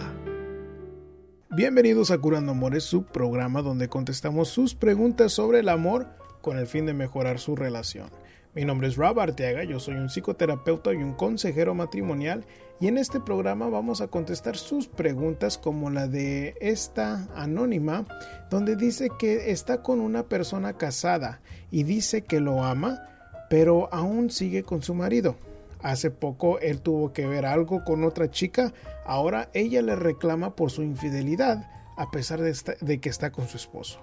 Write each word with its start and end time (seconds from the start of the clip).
Bienvenidos 1.50 2.12
a 2.12 2.20
Curando 2.20 2.52
Amores, 2.52 2.84
su 2.84 3.06
programa 3.06 3.64
donde 3.64 3.90
contestamos 3.90 4.50
sus 4.50 4.76
preguntas 4.76 5.34
sobre 5.34 5.62
el 5.62 5.70
amor 5.70 6.06
con 6.42 6.60
el 6.60 6.68
fin 6.68 6.86
de 6.86 6.94
mejorar 6.94 7.40
su 7.40 7.56
relación. 7.56 8.12
Mi 8.54 8.66
nombre 8.66 8.88
es 8.88 8.98
Rob 8.98 9.20
Arteaga, 9.20 9.64
yo 9.64 9.80
soy 9.80 9.96
un 9.96 10.10
psicoterapeuta 10.10 10.94
y 10.94 10.98
un 10.98 11.14
consejero 11.14 11.74
matrimonial 11.74 12.46
y 12.80 12.88
en 12.88 12.98
este 12.98 13.20
programa 13.20 13.70
vamos 13.70 14.02
a 14.02 14.08
contestar 14.08 14.58
sus 14.58 14.88
preguntas 14.88 15.58
como 15.58 15.90
la 15.90 16.08
de 16.08 16.56
esta 16.62 17.28
anónima 17.36 18.06
donde 18.50 18.76
dice 18.76 19.10
que 19.18 19.52
está 19.52 19.82
con 19.82 20.00
una 20.00 20.24
persona 20.24 20.74
casada 20.74 21.42
y 21.72 21.84
dice 21.84 22.22
que 22.22 22.40
lo 22.40 22.64
ama 22.64 23.02
pero 23.50 23.90
aún 23.94 24.30
sigue 24.30 24.64
con 24.64 24.82
su 24.82 24.94
marido. 24.94 25.36
Hace 25.82 26.10
poco 26.12 26.60
él 26.60 26.82
tuvo 26.82 27.14
que 27.14 27.28
ver 27.28 27.46
algo 27.46 27.84
con 27.84 28.04
otra 28.04 28.30
chica, 28.30 28.74
ahora 29.06 29.50
ella 29.54 29.82
le 29.82 29.96
reclama 29.96 30.56
por 30.56 30.72
su 30.72 30.82
infidelidad 30.84 31.70
a 31.98 32.12
pesar 32.12 32.42
de, 32.42 33.00
que 33.00 33.10
está 33.10 33.32
con 33.32 33.48
su 33.48 33.58
esposo. 33.58 34.00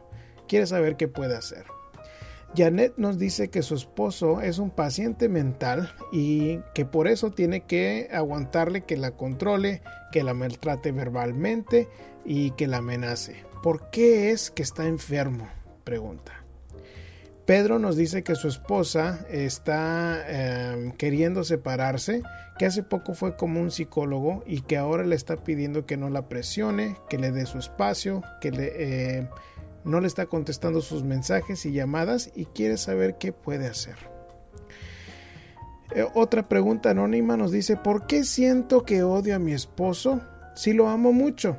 Quiere 0.48 0.66
saber 0.66 0.97
qué 0.97 1.09
puede 1.09 1.36
hacer. 1.36 1.64
Janet 2.56 2.94
nos 2.97 3.19
dice 3.19 3.48
que 3.48 3.62
su 3.62 3.74
esposo 3.74 4.41
es 4.41 4.58
un 4.58 4.70
paciente 4.70 5.28
mental 5.28 5.92
y 6.12 6.60
que 6.74 6.84
por 6.84 7.08
eso 7.08 7.30
tiene 7.30 7.62
que 7.62 8.08
aguantarle 8.12 8.83
que 8.83 8.97
la 8.97 9.12
controle, 9.12 9.83
que 10.12 10.22
la 10.22 10.34
maltrate 10.34 10.92
verbalmente 10.92 11.88
y 12.25 12.52
que 12.52 12.69
la 12.69 12.78
amenace. 12.78 13.44
¿Por 13.62 13.91
qué 13.91 14.30
es 14.30 14.50
que 14.50 14.62
está 14.62 14.86
enfermo? 14.86 15.48
Pregunta. 15.82 16.44
Pedro 17.44 17.78
nos 17.78 17.97
dice 17.97 18.22
que 18.22 18.36
su 18.36 18.48
esposa 18.48 19.27
está 19.28 20.25
em, 20.28 20.92
queriendo 20.92 21.44
separarse, 21.44 22.22
que 22.58 22.66
hace 22.66 22.82
poco 22.82 23.14
fue 23.14 23.36
como 23.36 23.60
un 23.60 23.70
psicólogo 23.70 24.44
y 24.47 24.62
que 24.62 24.78
ahora 24.78 25.05
le 25.05 25.14
está 25.14 25.36
pidiendo 25.36 25.84
que 25.84 25.98
no 25.98 26.08
la 26.08 26.28
presione, 26.28 26.97
que 27.10 27.19
le 27.19 27.32
dé 27.32 27.47
su 27.47 27.58
espacio, 27.58 28.22
que 28.41 28.50
le... 28.50 28.72
Eh, 28.77 29.28
no 29.85 30.01
le 30.01 30.07
está 30.07 30.27
contestando 30.27 30.81
sus 30.81 31.05
mensajes 31.05 31.65
y 31.67 31.73
llamadas 31.73 32.31
y 32.35 32.47
quiere 32.47 32.77
saber 32.77 33.17
qué 33.19 33.33
puede 33.33 33.67
hacer. 33.67 33.97
Eh, 35.95 36.07
otra 36.15 36.49
pregunta 36.49 36.91
anónima 36.91 37.37
nos 37.37 37.53
dice, 37.53 37.77
¿por 37.77 38.07
qué 38.07 38.25
siento 38.25 38.85
que 38.85 39.03
odio 39.03 39.37
a 39.37 39.39
mi 39.39 39.53
esposo 39.53 40.21
si 40.55 40.73
lo 40.73 40.89
amo 40.89 41.12
mucho? 41.12 41.59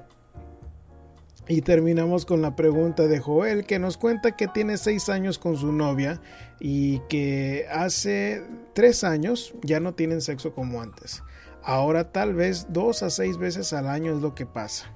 Y 1.47 1.61
terminamos 1.61 2.25
con 2.25 2.41
la 2.41 2.55
pregunta 2.55 3.03
de 3.05 3.19
Joel 3.19 3.65
que 3.65 3.77
nos 3.77 3.97
cuenta 3.97 4.35
que 4.35 4.47
tiene 4.47 4.77
seis 4.77 5.09
años 5.09 5.37
con 5.37 5.57
su 5.57 5.71
novia 5.71 6.19
y 6.59 6.99
que 7.07 7.67
hace 7.71 8.43
tres 8.73 9.03
años 9.03 9.53
ya 9.61 9.79
no 9.79 9.93
tienen 9.93 10.21
sexo 10.21 10.53
como 10.53 10.81
antes. 10.81 11.21
Ahora 11.63 12.11
tal 12.11 12.33
vez 12.33 12.67
dos 12.69 13.03
a 13.03 13.11
seis 13.11 13.37
veces 13.37 13.73
al 13.73 13.87
año 13.87 14.15
es 14.15 14.21
lo 14.21 14.33
que 14.33 14.47
pasa. 14.47 14.91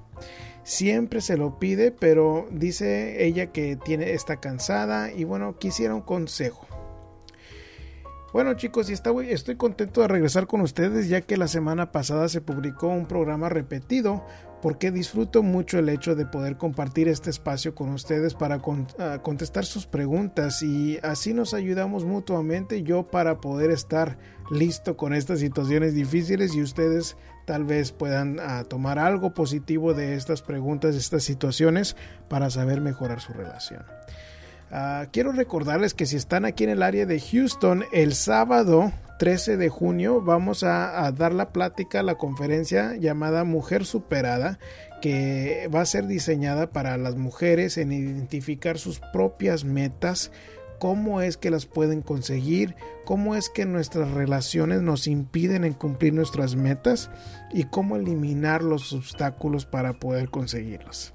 Siempre 0.62 1.20
se 1.20 1.36
lo 1.36 1.58
pide, 1.58 1.90
pero 1.90 2.46
dice 2.50 3.24
ella 3.24 3.46
que 3.46 3.76
tiene, 3.76 4.12
está 4.12 4.36
cansada 4.36 5.12
y 5.12 5.24
bueno, 5.24 5.58
quisiera 5.58 5.94
un 5.94 6.02
consejo. 6.02 6.66
Bueno 8.32 8.54
chicos, 8.54 8.88
y 8.88 8.92
está, 8.92 9.10
estoy 9.22 9.56
contento 9.56 10.02
de 10.02 10.08
regresar 10.08 10.46
con 10.46 10.60
ustedes 10.60 11.08
ya 11.08 11.20
que 11.20 11.36
la 11.36 11.48
semana 11.48 11.90
pasada 11.90 12.28
se 12.28 12.40
publicó 12.40 12.86
un 12.86 13.06
programa 13.06 13.48
repetido 13.48 14.24
porque 14.62 14.92
disfruto 14.92 15.42
mucho 15.42 15.78
el 15.78 15.88
hecho 15.88 16.14
de 16.14 16.26
poder 16.26 16.56
compartir 16.56 17.08
este 17.08 17.30
espacio 17.30 17.74
con 17.74 17.90
ustedes 17.90 18.34
para 18.34 18.60
ah, 18.98 19.18
contestar 19.22 19.64
sus 19.64 19.86
preguntas 19.86 20.62
y 20.62 20.98
así 21.02 21.34
nos 21.34 21.54
ayudamos 21.54 22.04
mutuamente 22.04 22.84
yo 22.84 23.04
para 23.04 23.40
poder 23.40 23.72
estar 23.72 24.18
listo 24.50 24.96
con 24.96 25.12
estas 25.12 25.40
situaciones 25.40 25.94
difíciles 25.94 26.54
y 26.54 26.62
ustedes 26.62 27.16
tal 27.50 27.64
vez 27.64 27.90
puedan 27.90 28.38
ah, 28.38 28.62
tomar 28.62 29.00
algo 29.00 29.34
positivo 29.34 29.92
de 29.92 30.14
estas 30.14 30.40
preguntas, 30.40 30.94
de 30.94 31.00
estas 31.00 31.24
situaciones 31.24 31.96
para 32.28 32.48
saber 32.48 32.80
mejorar 32.80 33.20
su 33.20 33.32
relación. 33.32 33.82
Ah, 34.70 35.06
quiero 35.10 35.32
recordarles 35.32 35.92
que 35.92 36.06
si 36.06 36.14
están 36.14 36.44
aquí 36.44 36.62
en 36.62 36.70
el 36.70 36.80
área 36.80 37.06
de 37.06 37.18
Houston, 37.18 37.86
el 37.90 38.14
sábado 38.14 38.92
13 39.18 39.56
de 39.56 39.68
junio 39.68 40.20
vamos 40.20 40.62
a, 40.62 41.10
dar 41.10 41.34
la 41.34 41.50
plática, 41.50 42.04
la 42.04 42.14
conferencia 42.14 42.94
llamada 42.94 43.42
Mujer 43.42 43.84
Superada, 43.84 44.60
que 45.02 45.68
va 45.74 45.80
a 45.80 45.86
ser 45.86 46.06
diseñada 46.06 46.70
para 46.70 46.96
las 46.98 47.16
mujeres 47.16 47.78
en 47.78 47.90
identificar 47.90 48.78
sus 48.78 49.00
propias 49.12 49.64
metas, 49.64 50.30
cómo 50.80 51.20
es 51.20 51.36
que 51.36 51.50
las 51.50 51.66
pueden 51.66 52.02
conseguir, 52.02 52.74
cómo 53.04 53.36
es 53.36 53.48
que 53.48 53.66
nuestras 53.66 54.10
relaciones 54.10 54.82
nos 54.82 55.06
impiden 55.06 55.62
en 55.62 55.74
cumplir 55.74 56.12
nuestras 56.12 56.56
metas 56.56 57.10
y 57.52 57.64
cómo 57.64 57.94
eliminar 57.94 58.64
los 58.64 58.92
obstáculos 58.92 59.66
para 59.66 60.00
poder 60.00 60.30
conseguirlas 60.30 61.14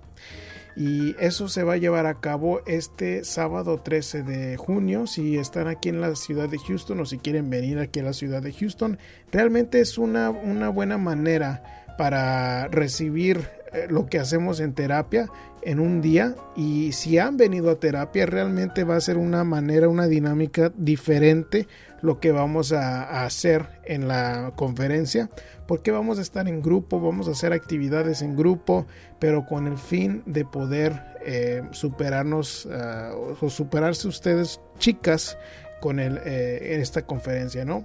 y 0.75 1.16
eso 1.20 1.48
se 1.48 1.64
va 1.64 1.74
a 1.74 1.78
llevar 1.78 2.06
a 2.06 2.20
cabo 2.20 2.62
este 2.66 3.24
sábado 3.24 3.80
13 3.80 4.24
de 4.24 4.58
junio. 4.58 5.08
Si 5.08 5.38
están 5.38 5.68
aquí 5.68 5.90
en 5.90 6.02
la 6.02 6.16
ciudad 6.16 6.50
de 6.50 6.59
Houston 6.59 7.00
o 7.00 7.06
si 7.06 7.18
quieren 7.18 7.50
venir 7.50 7.80
aquí 7.80 8.02
a 8.02 8.04
la 8.04 8.14
ciudad 8.14 8.42
de 8.42 8.52
Houston 8.52 9.00
realmente 9.31 9.80
es 9.80 9.98
una, 9.98 10.30
una 10.30 10.70
buena 10.70 10.98
manera 10.98 11.86
para 11.98 12.68
recibir 12.68 13.48
lo 13.90 14.08
que 14.08 14.20
hacemos 14.20 14.59
en 14.59 14.74
terapia 14.74 15.30
en 15.62 15.80
un 15.80 16.02
día 16.02 16.36
y 16.56 16.92
si 16.92 17.18
han 17.18 17.38
venido 17.38 17.72
a 17.72 17.80
terapia 17.80 18.26
realmente 18.26 18.84
va 18.84 18.96
a 18.96 19.02
ser 19.02 19.18
una 19.18 19.44
manera, 19.44 19.90
una 19.90 20.08
dinámica 20.08 20.72
diferente 20.78 21.68
lo 22.02 22.20
que 22.20 22.31
vamos 22.31 22.72
a, 22.72 23.25
hacer 23.25 23.66
en 23.84 24.08
la 24.08 24.54
conferencia 24.56 25.30
porque 25.68 25.92
vamos 25.92 26.20
a 26.20 26.22
estar 26.22 26.48
en 26.48 26.62
grupo, 26.62 27.02
vamos 27.02 27.28
a 27.28 27.31
hacer 27.31 27.52
actividades 27.52 28.22
en 28.22 28.36
grupo, 28.36 28.86
pero 29.20 29.48
con 29.48 29.66
el 29.66 29.78
fin 29.78 30.22
de 30.28 30.46
poder 30.46 31.02
eh, 31.25 31.64
superarnos 31.72 32.68
ah, 32.72 33.14
o 33.42 33.50
superarse 33.50 34.08
ustedes 34.08 34.62
chicas 34.78 35.38
con 35.81 36.00
el, 36.00 36.20
eh, 36.24 36.75
en 36.75 36.81
esta 36.81 37.08
conferencia, 37.08 37.66
¿no? 37.66 37.84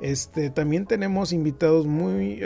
Este, 0.00 0.50
también 0.50 0.86
tenemos 0.86 1.32
invitados 1.32 1.86
muy 1.86 2.42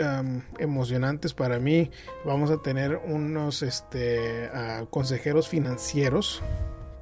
emocionantes 0.57 1.33
para 1.33 1.59
mí. 1.59 1.91
Vamos 2.25 2.49
a 2.49 2.61
tener 2.61 3.01
unos 3.05 3.61
este, 3.61 4.49
ah, 4.53 4.85
consejeros 4.89 5.49
financieros 5.49 6.41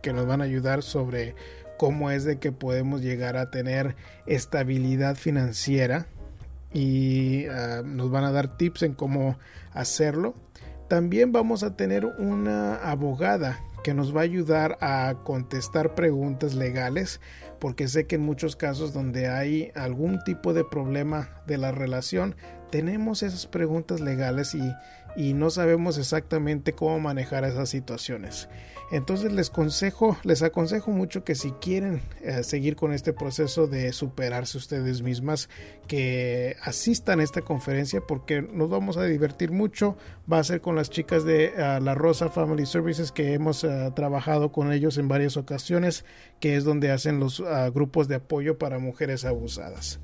que 0.02 0.14
nos 0.14 0.26
van 0.26 0.42
a 0.42 0.46
ayudar 0.46 0.82
sobre 0.82 1.36
cómo 1.78 2.10
es 2.12 2.24
de 2.24 2.40
que 2.40 2.52
podemos 2.52 3.02
llegar 3.02 3.38
a 3.38 3.52
tener 3.52 3.96
estabilidad 4.26 5.16
financiera 5.16 6.08
y 6.74 7.46
ah, 7.48 7.82
nos 7.86 8.10
van 8.10 8.24
a 8.24 8.32
dar 8.32 8.58
tips 8.58 8.84
en 8.84 8.94
cómo 8.94 9.38
hacerlo. 9.74 10.34
También 10.88 11.32
vamos 11.32 11.62
a 11.62 11.76
tener 11.76 12.06
una 12.06 12.76
abogada 12.76 13.60
que 13.84 13.94
nos 13.94 14.16
va 14.16 14.22
a 14.22 14.24
ayudar 14.24 14.78
a 14.82 15.16
contestar 15.24 15.96
preguntas 15.96 16.54
legales 16.56 17.22
porque 17.60 17.88
sé 17.88 18.08
que 18.08 18.16
en 18.16 18.22
muchos 18.22 18.56
casos 18.56 18.94
donde 18.94 19.28
hay 19.28 19.72
algún 19.76 20.24
tipo 20.24 20.54
de 20.54 20.64
problema 20.64 21.42
de 21.46 21.58
la 21.58 21.72
relación 21.72 22.36
tenemos 22.72 23.24
esas 23.24 23.48
preguntas 23.48 24.00
legales 24.00 24.54
y, 24.54 24.62
y 25.16 25.34
no 25.34 25.50
sabemos 25.50 25.98
exactamente 25.98 26.74
cómo 26.74 27.00
manejar 27.00 27.44
esas 27.44 27.70
situaciones. 27.70 28.50
Entonces 28.92 29.32
les 29.32 29.52
consejo, 29.52 30.18
les 30.24 30.42
aconsejo 30.42 30.90
mucho 30.90 31.24
que 31.24 31.36
si 31.36 31.52
quieren 31.52 32.02
eh, 32.22 32.44
seguir 32.44 32.76
con 32.76 32.92
este 32.92 33.14
proceso 33.14 33.68
de 33.68 33.94
superarse 33.94 34.58
ustedes 34.58 35.04
mismas, 35.04 35.48
que 35.88 36.56
asistan 36.64 37.20
a 37.20 37.24
esta 37.24 37.42
conferencia 37.42 38.02
porque 38.02 38.42
nos 38.42 38.70
vamos 38.70 38.98
a 38.98 39.04
divertir 39.04 39.52
mucho. 39.52 39.96
Va 40.32 40.40
a 40.40 40.44
ser 40.44 40.62
con 40.62 40.76
las 40.76 40.90
chicas 40.90 41.24
de 41.24 41.46
eh, 41.56 41.80
La 41.82 41.94
Rosa 41.94 42.30
Family 42.30 42.66
Services 42.66 43.12
que 43.12 43.34
hemos 43.34 43.64
eh, 43.64 43.92
trabajado 43.96 44.52
con 44.52 44.72
ellos 44.72 44.98
en 44.98 45.08
varias 45.08 45.38
ocasiones, 45.38 46.04
que 46.40 46.56
es 46.56 46.64
donde 46.64 46.92
hacen 46.92 47.20
los 47.20 47.44
grupos 47.74 48.08
de 48.08 48.16
apoyo 48.16 48.58
para 48.58 48.80
mujeres 48.80 49.24
abusadas. 49.24 50.00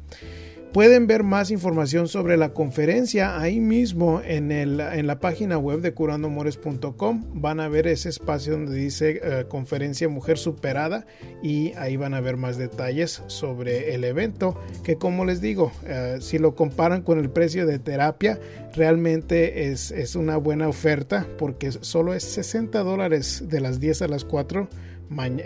Pueden 0.74 1.08
ver 1.08 1.24
más 1.24 1.52
información 1.52 2.10
sobre 2.10 2.36
la 2.36 2.50
conferencia 2.54 3.40
ahí 3.40 3.62
mismo 3.62 4.22
en, 4.22 4.52
el, 4.52 4.82
en 4.82 5.08
la 5.08 5.22
página 5.22 5.58
web 5.58 5.80
de 5.80 5.94
curandoamores.com. 5.94 7.24
Van 7.34 7.62
a 7.62 7.70
ver 7.70 7.88
ese 7.88 8.10
espacio 8.10 8.54
donde 8.54 8.76
dice 8.76 9.22
eh, 9.24 9.46
conferencia 9.48 10.10
Mujer 10.10 10.38
Superada 10.38 11.06
y 11.42 11.72
ahí 11.76 11.96
van 11.96 12.14
a 12.14 12.20
ver 12.20 12.36
más 12.36 12.58
detalles 12.58 13.24
sobre 13.28 13.96
el 13.96 14.04
evento 14.04 14.60
que 14.84 14.98
como 14.98 15.24
les 15.24 15.40
digo, 15.40 15.72
eh, 15.86 16.18
si 16.20 16.40
lo 16.40 16.56
comparan 16.56 17.04
con 17.04 17.20
el 17.20 17.30
precio 17.30 17.66
de 17.66 17.80
terapia, 17.80 18.40
realmente 18.76 19.72
es, 19.72 19.92
es 19.92 20.16
una 20.16 20.36
buena 20.36 20.68
oferta 20.68 21.26
porque 21.38 21.72
solo 21.72 22.14
es 22.14 22.24
60 22.24 22.84
dólares 22.84 23.46
de 23.48 23.62
las 23.62 23.80
10 23.80 24.02
a 24.02 24.08
las 24.10 24.26
4 24.26 24.68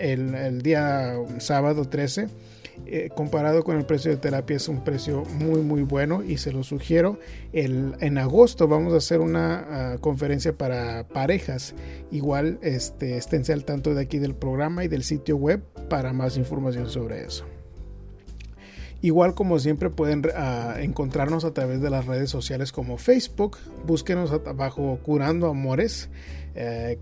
el, 0.00 0.34
el 0.34 0.62
día 0.62 1.14
sábado 1.38 1.84
13 1.84 2.28
eh, 2.86 3.10
comparado 3.14 3.62
con 3.62 3.76
el 3.76 3.84
precio 3.84 4.10
de 4.10 4.16
terapia 4.16 4.56
es 4.56 4.68
un 4.68 4.82
precio 4.82 5.24
muy 5.24 5.60
muy 5.60 5.82
bueno 5.82 6.22
y 6.22 6.38
se 6.38 6.52
lo 6.52 6.62
sugiero. 6.62 7.18
El, 7.52 7.94
en 8.00 8.18
agosto 8.18 8.68
vamos 8.68 8.94
a 8.94 8.98
hacer 8.98 9.20
una 9.20 9.66
ah, 9.92 9.98
conferencia 10.00 10.52
para 10.52 11.06
parejas. 11.08 11.74
Igual 12.10 12.58
este, 12.62 13.16
esténse 13.16 13.52
al 13.52 13.64
tanto 13.64 13.94
de 13.94 14.02
aquí 14.02 14.18
del 14.18 14.34
programa 14.34 14.84
y 14.84 14.88
del 14.88 15.04
sitio 15.04 15.36
web 15.36 15.62
para 15.88 16.12
más 16.12 16.36
información 16.36 16.88
sobre 16.88 17.24
eso. 17.24 17.44
Igual 19.02 19.34
como 19.34 19.58
siempre 19.58 19.88
pueden 19.88 20.22
ah, 20.36 20.74
encontrarnos 20.78 21.44
a 21.44 21.54
través 21.54 21.80
de 21.80 21.88
las 21.88 22.06
redes 22.06 22.28
sociales 22.28 22.70
como 22.70 22.98
Facebook, 22.98 23.56
búsquenos 23.86 24.30
abajo 24.30 24.98
Curando 25.02 25.48
Amores. 25.48 26.10
Eh, 26.54 26.98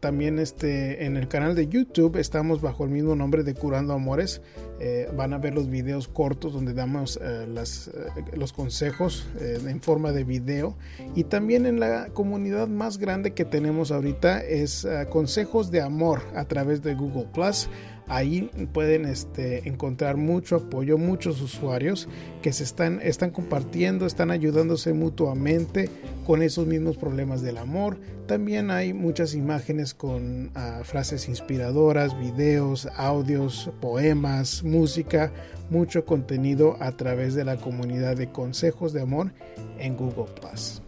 también 0.00 0.38
este, 0.38 1.04
en 1.04 1.16
el 1.16 1.28
canal 1.28 1.54
de 1.54 1.68
YouTube 1.68 2.16
estamos 2.16 2.60
bajo 2.60 2.84
el 2.84 2.90
mismo 2.90 3.14
nombre 3.14 3.42
de 3.42 3.54
Curando 3.54 3.92
Amores. 3.92 4.40
Eh, 4.80 5.10
van 5.14 5.34
a 5.34 5.38
ver 5.38 5.54
los 5.54 5.68
videos 5.68 6.08
cortos 6.08 6.54
donde 6.54 6.72
damos 6.72 7.18
eh, 7.22 7.46
las, 7.46 7.90
los 8.34 8.52
consejos 8.52 9.26
en 9.40 9.80
forma 9.80 10.12
de 10.12 10.24
video. 10.24 10.76
Y 11.14 11.24
también 11.24 11.66
en 11.66 11.80
la 11.80 12.08
comunidad 12.08 12.68
más 12.68 12.98
grande 12.98 13.32
que 13.32 13.44
tenemos 13.44 13.90
ahorita 13.90 14.42
es 14.42 14.86
Consejos 15.10 15.70
de 15.70 15.80
Amor 15.80 16.22
a 16.34 16.44
través 16.44 16.82
de 16.82 16.94
Google 16.94 17.28
Plus. 17.32 17.68
Ahí 18.10 18.50
pueden 18.72 19.04
este, 19.04 19.68
encontrar 19.68 20.16
mucho 20.16 20.56
apoyo, 20.56 20.98
muchos 20.98 21.40
usuarios 21.40 22.08
que 22.42 22.52
se 22.52 22.64
están, 22.64 23.00
están 23.04 23.30
compartiendo, 23.30 24.04
están 24.04 24.32
ayudándose 24.32 24.92
mutuamente 24.94 25.88
con 26.26 26.42
esos 26.42 26.66
mismos 26.66 26.96
problemas 26.96 27.40
del 27.40 27.56
amor. 27.56 27.98
También 28.26 28.72
hay 28.72 28.92
muchas 28.94 29.36
imágenes 29.36 29.94
con 29.94 30.50
ah, 30.56 30.80
frases 30.82 31.28
inspiradoras, 31.28 32.18
videos, 32.18 32.88
audios, 32.96 33.70
poemas, 33.80 34.64
música, 34.64 35.30
mucho 35.70 36.04
contenido 36.04 36.78
a 36.80 36.90
través 36.96 37.36
de 37.36 37.44
la 37.44 37.58
comunidad 37.58 38.16
de 38.16 38.32
consejos 38.32 38.92
de 38.92 39.02
amor 39.02 39.30
en 39.78 39.96
Google 39.96 40.32
Plus. 40.40 40.82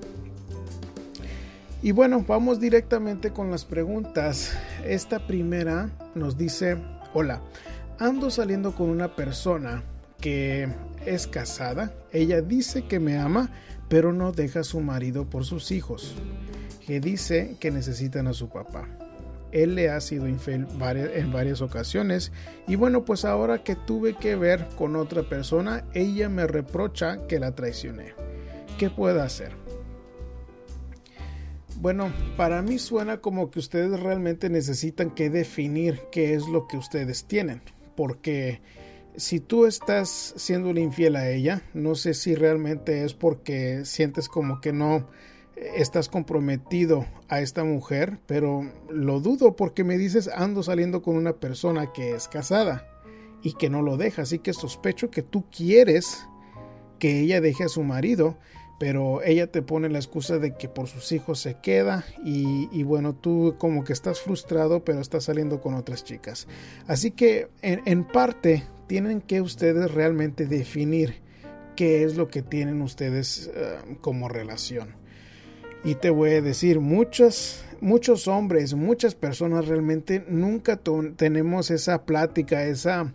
Y 1.85 1.93
bueno, 1.93 2.25
vamos 2.27 2.59
directamente 2.59 3.31
con 3.31 3.53
las 3.53 3.65
preguntas. 3.65 4.53
Esta 4.85 5.25
primera 5.25 5.91
nos 6.17 6.37
dice, 6.37 6.79
Hola, 7.15 7.43
ando 7.99 8.31
saliendo 8.31 8.75
con 8.75 8.89
una 8.89 9.15
persona 9.15 9.83
que 10.19 10.67
es 11.05 11.27
casada. 11.27 11.93
Ella 12.11 12.41
dice 12.41 12.87
que 12.87 13.01
me 13.01 13.19
ama, 13.19 13.51
pero 13.91 14.15
no 14.15 14.33
deja 14.33 14.61
a 14.61 14.65
su 14.65 14.81
marido 14.81 15.29
por 15.29 15.45
sus 15.45 15.73
hijos, 15.73 16.15
que 16.87 17.01
dice 17.01 17.57
que 17.61 17.71
necesitan 17.71 18.29
a 18.29 18.33
su 18.33 18.49
papá. 18.49 18.89
Él 19.51 19.75
le 19.75 19.91
ha 19.91 20.01
sido 20.01 20.27
infiel 20.27 20.67
en 21.15 21.33
varias 21.33 21.61
ocasiones 21.61 22.33
y 22.67 22.77
bueno, 22.77 23.05
pues 23.05 23.27
ahora 23.27 23.63
que 23.63 23.77
tuve 23.77 24.15
que 24.15 24.35
ver 24.35 24.67
con 24.79 24.97
otra 24.97 25.23
persona, 25.23 25.85
ella 25.93 26.31
me 26.31 26.47
reprocha 26.47 27.27
que 27.27 27.39
la 27.39 27.55
traicioné. 27.55 28.15
¿Qué 28.79 28.89
puedo 28.89 29.23
hacer? 29.23 29.53
Bueno, 31.83 32.13
para 32.37 32.63
mí 32.63 32.79
suena 32.79 33.21
como 33.21 33.51
que 33.51 33.59
ustedes 33.59 33.99
realmente 33.99 34.49
necesitan 34.49 35.11
que 35.11 35.31
definir 35.31 36.01
qué 36.13 36.35
es 36.35 36.47
lo 36.47 36.69
que 36.69 36.77
ustedes 36.77 37.25
tienen, 37.25 37.61
porque 37.97 38.63
si 39.17 39.41
tú 39.41 39.67
estás 39.67 40.33
siendo 40.37 40.71
infiel 40.79 41.17
a 41.17 41.29
ella, 41.29 41.63
no 41.75 41.97
sé 41.97 42.15
si 42.15 42.37
realmente 42.37 43.03
es 43.03 43.15
porque 43.15 43.85
sientes 43.85 44.29
como 44.29 44.61
que 44.61 44.73
no 44.73 45.09
estás 45.57 46.09
comprometido 46.09 47.05
a 47.29 47.41
esta 47.41 47.65
mujer, 47.65 48.21
pero 48.27 48.63
lo 48.89 49.19
dudo 49.19 49.57
porque 49.57 49.83
me 49.83 49.99
dices 49.99 50.31
ando 50.33 50.63
saliendo 50.63 51.03
con 51.03 51.17
una 51.17 51.33
persona 51.33 51.93
que 51.93 52.13
es 52.13 52.29
casada 52.29 52.87
y 53.43 53.55
que 53.55 53.71
no 53.71 53.83
lo 53.83 53.97
deja, 53.97 54.23
así 54.23 54.39
que 54.39 54.53
sospecho 54.53 55.11
que 55.11 55.23
tú 55.23 55.47
quieres 55.51 56.29
que 57.01 57.23
ella 57.23 57.41
deje 57.41 57.65
a 57.65 57.69
su 57.69 57.83
marido 57.83 58.39
pero 58.83 59.23
ella 59.23 59.47
te 59.47 59.63
pone 59.63 59.89
la 59.89 59.99
excusa 59.99 60.41
de 60.41 60.57
que 60.57 60.69
por 60.69 60.89
sus 60.89 61.13
hijos 61.13 61.39
se 61.39 61.55
queda 61.55 62.05
y, 62.25 62.83
bueno, 62.83 63.15
tú 63.15 63.55
como 63.57 63.85
que 63.85 63.93
estás 63.93 64.21
frustrado, 64.21 64.85
pero 64.85 64.99
estás 64.99 65.23
saliendo 65.23 65.61
con 65.61 65.75
otras 65.75 66.03
chicas. 66.03 66.49
Así 66.89 67.13
que 67.13 67.47
en, 67.63 68.03
parte 68.03 68.65
tienen 68.89 69.21
que 69.21 69.41
ustedes 69.41 69.89
realmente 69.93 70.47
definir 70.47 71.23
qué 71.77 72.03
es 72.03 72.17
lo 72.17 72.27
que 72.27 72.43
tienen 72.43 72.83
ustedes 72.83 73.53
eh, 73.55 73.77
como 74.01 74.29
relación. 74.29 74.97
Y 75.85 75.95
te 75.95 76.11
voy 76.11 76.31
a 76.31 76.43
decir, 76.43 76.81
muchos, 76.81 77.65
muchos 77.81 78.27
hombres, 78.27 78.75
muchas 78.75 79.15
personas 79.15 79.69
realmente 79.69 80.25
nunca 80.29 80.81
tenemos 81.15 81.71
esa 81.71 82.05
plática, 82.05 82.65
esa, 82.65 83.15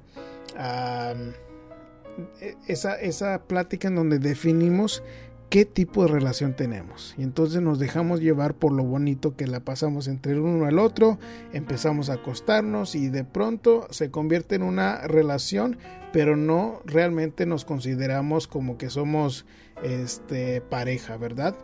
e-, 2.39 2.55
esa, 2.69 2.95
esa 3.01 3.43
plática 3.43 3.89
en 3.89 3.95
donde 3.95 4.17
definimos 4.17 5.03
qué 5.49 5.65
tipo 5.65 6.03
de 6.03 6.09
relación 6.09 6.55
tenemos. 6.55 7.15
Y 7.17 7.23
entonces 7.23 7.61
nos 7.61 7.79
dejamos 7.79 8.19
llevar 8.19 8.55
por 8.55 8.71
lo 8.71 8.83
bonito 8.83 9.35
que 9.35 9.47
la 9.47 9.61
pasamos 9.61 10.07
entre 10.07 10.33
el 10.33 10.39
uno 10.39 10.65
al 10.65 10.79
otro, 10.79 11.19
empezamos 11.53 12.09
a 12.09 12.15
acostarnos 12.15 12.95
y 12.95 13.09
de 13.09 13.23
pronto 13.23 13.87
se 13.89 14.11
convierte 14.11 14.55
en 14.55 14.63
una 14.63 15.01
relación, 15.07 15.77
pero 16.11 16.35
no 16.35 16.81
realmente 16.85 17.45
nos 17.45 17.65
consideramos 17.65 18.47
como 18.47 18.77
que 18.77 18.89
somos 18.89 19.45
este 19.83 20.61
pareja, 20.61 21.17
¿verdad? 21.17 21.55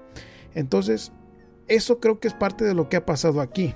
Entonces, 0.56 1.12
eso 1.68 2.00
creo 2.00 2.20
que 2.20 2.28
es 2.28 2.34
parte 2.34 2.64
de 2.64 2.74
lo 2.74 2.90
que 2.90 2.98
ha 2.98 3.06
pasado 3.06 3.42
aquí. 3.42 3.74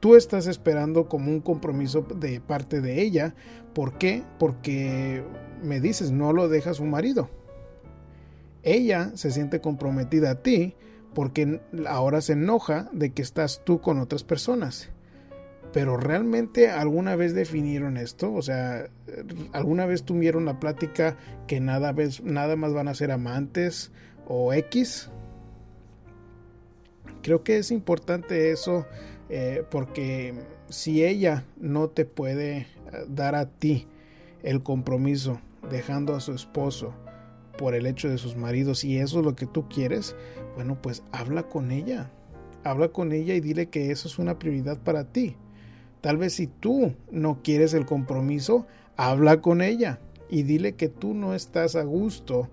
Tú 0.00 0.16
estás 0.16 0.46
esperando 0.46 1.08
como 1.08 1.30
un 1.30 1.40
compromiso 1.40 2.02
de 2.02 2.40
parte 2.40 2.82
de 2.82 3.00
ella. 3.00 3.34
¿Por 3.72 3.96
qué? 3.96 4.22
Porque 4.38 5.24
me 5.62 5.80
dices, 5.80 6.10
no 6.10 6.34
lo 6.34 6.48
deja 6.48 6.74
su 6.74 6.84
marido 6.84 7.30
ella 8.64 9.12
se 9.14 9.30
siente 9.30 9.60
comprometida 9.60 10.32
a 10.32 10.42
ti 10.42 10.74
porque 11.14 11.60
ahora 11.86 12.20
se 12.20 12.32
enoja 12.32 12.88
de 12.92 13.12
que 13.12 13.22
estás 13.22 13.62
tú 13.64 13.80
con 13.80 13.98
otras 13.98 14.24
personas. 14.24 14.90
Pero 15.72 15.96
realmente 15.96 16.70
alguna 16.70 17.16
vez 17.16 17.34
definieron 17.34 17.96
esto, 17.96 18.32
o 18.32 18.42
sea, 18.42 18.88
alguna 19.52 19.86
vez 19.86 20.04
tuvieron 20.04 20.44
la 20.44 20.60
plática 20.60 21.16
que 21.46 21.60
nada, 21.60 21.94
nada 22.22 22.56
más 22.56 22.72
van 22.72 22.88
a 22.88 22.94
ser 22.94 23.10
amantes 23.10 23.90
o 24.26 24.52
X. 24.52 25.10
Creo 27.22 27.42
que 27.42 27.58
es 27.58 27.70
importante 27.70 28.50
eso 28.52 28.86
eh, 29.28 29.64
porque 29.70 30.34
si 30.68 31.04
ella 31.04 31.44
no 31.56 31.88
te 31.88 32.04
puede 32.04 32.58
eh, 32.58 32.66
dar 33.08 33.34
a 33.34 33.46
ti 33.46 33.88
el 34.42 34.62
compromiso 34.62 35.40
dejando 35.70 36.14
a 36.14 36.20
su 36.20 36.34
esposo 36.34 36.94
por 37.56 37.74
el 37.74 37.86
hecho 37.86 38.08
de 38.08 38.18
sus 38.18 38.36
maridos 38.36 38.84
y 38.84 38.98
eso 38.98 39.20
es 39.20 39.24
lo 39.24 39.36
que 39.36 39.46
tú 39.46 39.68
quieres, 39.68 40.14
bueno, 40.54 40.80
pues 40.80 41.02
habla 41.12 41.44
con 41.44 41.70
ella. 41.70 42.10
Habla 42.64 42.88
con 42.88 43.12
ella 43.12 43.34
y 43.34 43.40
dile 43.40 43.66
que 43.66 43.90
eso 43.90 44.08
es 44.08 44.18
una 44.18 44.38
prioridad 44.38 44.78
para 44.78 45.04
ti. 45.04 45.36
Tal 46.00 46.16
vez 46.16 46.34
si 46.34 46.46
tú 46.46 46.94
no 47.10 47.40
quieres 47.42 47.74
el 47.74 47.86
compromiso, 47.86 48.66
habla 48.96 49.40
con 49.40 49.62
ella 49.62 50.00
y 50.28 50.42
dile 50.42 50.74
que 50.74 50.88
tú 50.88 51.14
no 51.14 51.34
estás 51.34 51.76
a 51.76 51.82
gusto 51.82 52.48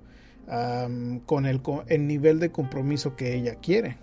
con 1.25 1.45
el, 1.45 1.61
el 1.87 2.07
nivel 2.07 2.39
de 2.39 2.51
compromiso 2.51 3.15
que 3.15 3.35
ella 3.35 3.55
quiere. 3.55 3.97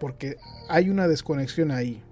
Porque 0.00 0.36
hay 0.68 0.90
una 0.90 1.06
desconexión 1.06 1.70
ahí. 1.70 2.02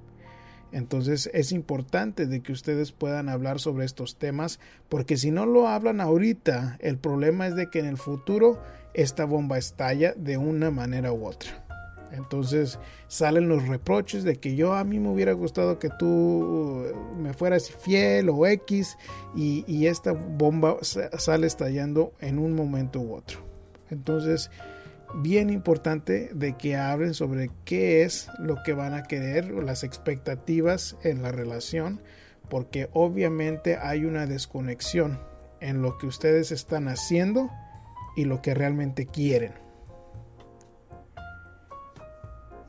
Entonces 0.72 1.30
es 1.32 1.52
importante 1.52 2.26
de 2.26 2.40
que 2.40 2.52
ustedes 2.52 2.92
puedan 2.92 3.28
hablar 3.28 3.58
sobre 3.58 3.84
estos 3.84 4.16
temas 4.16 4.60
porque 4.88 5.16
si 5.16 5.30
no 5.30 5.46
lo 5.46 5.68
hablan 5.68 6.00
ahorita, 6.00 6.76
el 6.80 6.98
problema 6.98 7.46
es 7.46 7.56
de 7.56 7.68
que 7.68 7.80
en 7.80 7.86
el 7.86 7.96
futuro 7.96 8.60
esta 8.94 9.24
bomba 9.24 9.58
estalla 9.58 10.14
de 10.16 10.36
una 10.36 10.70
manera 10.70 11.12
u 11.12 11.26
otra. 11.26 11.64
Entonces 12.12 12.78
salen 13.06 13.48
los 13.48 13.68
reproches 13.68 14.24
de 14.24 14.36
que 14.36 14.56
yo 14.56 14.74
a 14.74 14.84
mí 14.84 14.98
me 14.98 15.10
hubiera 15.10 15.32
gustado 15.32 15.78
que 15.78 15.90
tú 15.90 16.84
me 17.16 17.32
fueras 17.34 17.70
fiel 17.70 18.28
o 18.28 18.46
X 18.46 18.96
y, 19.34 19.64
y 19.68 19.86
esta 19.86 20.12
bomba 20.12 20.78
sale 20.82 21.46
estallando 21.46 22.12
en 22.20 22.38
un 22.38 22.54
momento 22.54 23.00
u 23.00 23.14
otro. 23.14 23.40
Entonces 23.90 24.50
bien 25.14 25.50
importante 25.50 26.30
de 26.34 26.56
que 26.56 26.76
hablen 26.76 27.14
sobre 27.14 27.50
qué 27.64 28.02
es 28.02 28.28
lo 28.38 28.56
que 28.64 28.72
van 28.72 28.94
a 28.94 29.02
querer, 29.02 29.50
las 29.50 29.84
expectativas 29.84 30.96
en 31.02 31.22
la 31.22 31.32
relación, 31.32 32.00
porque 32.48 32.88
obviamente 32.92 33.76
hay 33.76 34.04
una 34.04 34.26
desconexión 34.26 35.18
en 35.60 35.82
lo 35.82 35.98
que 35.98 36.06
ustedes 36.06 36.52
están 36.52 36.88
haciendo 36.88 37.50
y 38.16 38.24
lo 38.24 38.42
que 38.42 38.54
realmente 38.54 39.06
quieren. 39.06 39.54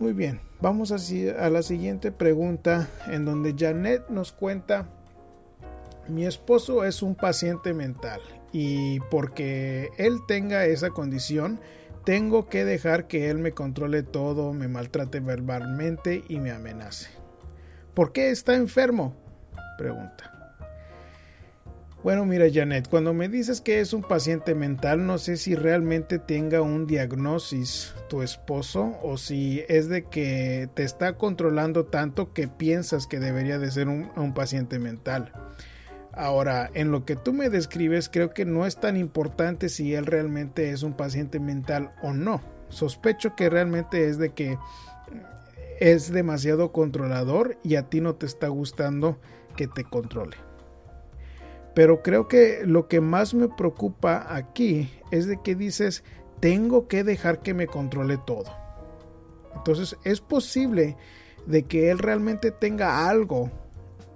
Muy 0.01 0.13
bien, 0.13 0.41
vamos 0.60 0.91
a, 0.91 1.50
la 1.50 1.62
siguiente 1.62 2.12
pregunta 2.12 2.89
en 3.07 3.24
donde 3.24 3.53
Janet 3.55 4.10
nos 4.10 4.31
cuenta, 4.31 4.89
mi 6.07 6.25
esposo 6.25 6.83
es 6.86 7.03
un 7.03 7.13
paciente 7.13 7.74
mental 7.74 8.19
y 8.51 9.00
porque 9.12 9.91
él 9.98 10.17
tenga 10.27 10.65
esa 10.65 10.89
condición, 10.89 11.60
tengo 12.03 12.50
que 12.50 12.65
dejar 12.65 13.08
que 13.08 13.29
él 13.29 13.38
me 13.38 13.51
controle 13.51 14.03
todo, 14.03 14.53
me 14.53 14.67
maltrate 14.67 15.20
verbalmente 15.20 16.24
y 16.27 16.39
me 16.39 16.51
amenace. 16.51 17.10
¿Por 17.93 18.12
qué 18.12 18.31
está 18.31 18.55
enfermo? 18.55 19.15
Pregunta. 19.77 20.31
Bueno, 22.03 22.25
mira 22.25 22.48
Janet, 22.51 22.88
cuando 22.89 23.13
me 23.13 23.29
dices 23.29 23.62
que 23.62 23.79
es 23.79 23.93
un 23.93 24.01
paciente 24.01 24.55
mental, 24.55 25.05
no 25.05 25.20
sé 25.20 25.38
si 25.38 25.53
realmente 25.53 26.17
tenga 26.17 26.62
un 26.62 26.88
diagnosis 26.88 27.93
tu 28.10 28.24
esposo 28.24 28.98
o 29.03 29.17
si 29.17 29.63
es 29.67 29.88
de 29.88 30.05
que 30.05 30.67
te 30.74 30.84
está 30.84 31.13
controlando 31.13 31.86
tanto 31.86 32.34
que 32.34 32.48
piensas 32.48 33.05
que 33.05 33.20
debería 33.20 33.60
de 33.60 33.70
ser 33.70 33.88
un, 33.88 34.10
un 34.15 34.34
paciente 34.34 34.79
mental. 34.79 35.31
Ahora, 36.13 36.70
en 36.74 36.91
lo 36.91 37.06
que 37.06 37.15
tú 37.15 37.32
me 37.34 37.50
describes, 37.50 38.10
creo 38.10 38.34
que 38.34 38.46
no 38.46 38.65
es 38.65 38.77
tan 38.77 38.98
importante 38.98 39.70
si 39.70 39.94
él 39.94 40.06
realmente 40.06 40.72
es 40.72 40.84
un 40.84 40.94
paciente 40.94 41.39
mental 41.39 41.94
o 42.01 42.13
no. 42.13 42.41
Sospecho 42.70 43.36
que 43.36 43.50
realmente 43.50 44.08
es 44.08 44.18
de 44.18 44.34
que 44.34 44.58
es 45.80 46.12
demasiado 46.12 46.72
controlador 46.72 47.58
y 47.63 47.75
a 47.75 47.89
ti 47.89 48.01
no 48.01 48.15
te 48.15 48.25
está 48.25 48.50
gustando 48.50 49.18
que 49.56 49.68
te 49.68 49.84
controle. 49.84 50.38
Pero 51.74 52.03
creo 52.03 52.27
que 52.27 52.62
lo 52.65 52.88
que 52.88 53.00
más 53.00 53.34
me 53.34 53.48
preocupa 53.48 54.36
aquí 54.36 54.91
es 55.12 55.25
de 55.25 55.41
que 55.41 55.56
dices, 55.56 56.03
tengo 56.39 56.88
que 56.88 57.03
dejar 57.03 57.39
que 57.39 57.53
me 57.53 57.68
controle 57.68 58.20
todo. 58.25 58.51
Entonces 59.56 59.98
es 60.03 60.20
posible 60.20 60.98
de 61.46 61.63
que 61.63 61.89
él 61.89 62.00
realmente 62.00 62.51
tenga 62.51 63.08
algo 63.08 63.50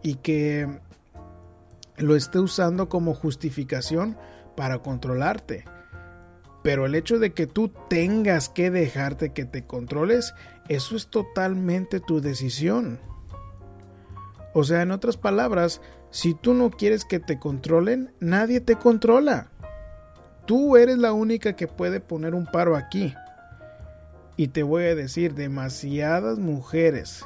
y 0.04 0.16
que 0.16 0.68
lo 1.98 2.16
esté 2.16 2.40
usando 2.40 2.90
como 2.90 3.14
justificación 3.14 4.18
para 4.56 4.80
controlarte. 4.80 5.66
Pero 6.64 6.86
el 6.86 6.96
hecho 6.96 7.20
de 7.20 7.34
que 7.34 7.46
tú 7.46 7.72
tengas 7.90 8.50
que 8.50 8.72
dejarte 8.72 9.34
que 9.34 9.46
te 9.46 9.66
controles, 9.66 10.34
eso 10.68 10.96
es 10.96 11.08
totalmente 11.08 12.00
tu 12.00 12.22
decisión. 12.22 13.00
O 14.54 14.64
sea, 14.64 14.82
en 14.82 14.92
otras 14.92 15.18
palabras, 15.18 15.82
si 16.10 16.34
tú 16.34 16.54
no 16.54 16.72
quieres 16.72 17.06
que 17.06 17.20
te 17.20 17.40
controlen, 17.40 18.14
nadie 18.20 18.62
te 18.62 18.78
controla. 18.78 19.52
Tú 20.46 20.78
eres 20.78 20.98
la 20.98 21.14
única 21.14 21.56
que 21.56 21.68
puede 21.68 22.00
poner 22.00 22.34
un 22.34 22.46
paro 22.46 22.76
aquí. 22.76 23.14
Y 24.38 24.48
te 24.48 24.64
voy 24.64 24.86
a 24.86 24.96
decir, 24.96 25.34
demasiadas 25.34 26.40
mujeres 26.40 27.26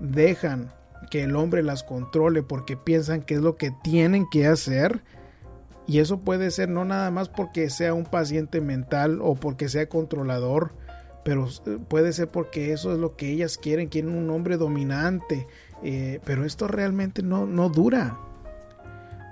dejan 0.00 0.72
que 1.08 1.22
el 1.22 1.36
hombre 1.36 1.62
las 1.62 1.82
controle 1.82 2.42
porque 2.42 2.76
piensan 2.76 3.22
que 3.22 3.34
es 3.34 3.40
lo 3.40 3.56
que 3.56 3.72
tienen 3.82 4.28
que 4.30 4.46
hacer. 4.46 5.02
Y 5.86 5.98
eso 5.98 6.20
puede 6.20 6.50
ser 6.50 6.68
no 6.68 6.84
nada 6.84 7.10
más 7.10 7.28
porque 7.28 7.70
sea 7.70 7.94
un 7.94 8.04
paciente 8.04 8.60
mental 8.60 9.20
o 9.22 9.34
porque 9.34 9.68
sea 9.68 9.88
controlador, 9.88 10.72
pero 11.24 11.48
puede 11.88 12.12
ser 12.12 12.28
porque 12.28 12.72
eso 12.72 12.92
es 12.92 12.98
lo 12.98 13.16
que 13.16 13.30
ellas 13.30 13.58
quieren, 13.58 13.88
quieren 13.88 14.16
un 14.16 14.30
hombre 14.30 14.56
dominante, 14.56 15.46
eh, 15.82 16.20
pero 16.24 16.44
esto 16.44 16.68
realmente 16.68 17.22
no, 17.22 17.46
no 17.46 17.68
dura. 17.68 18.18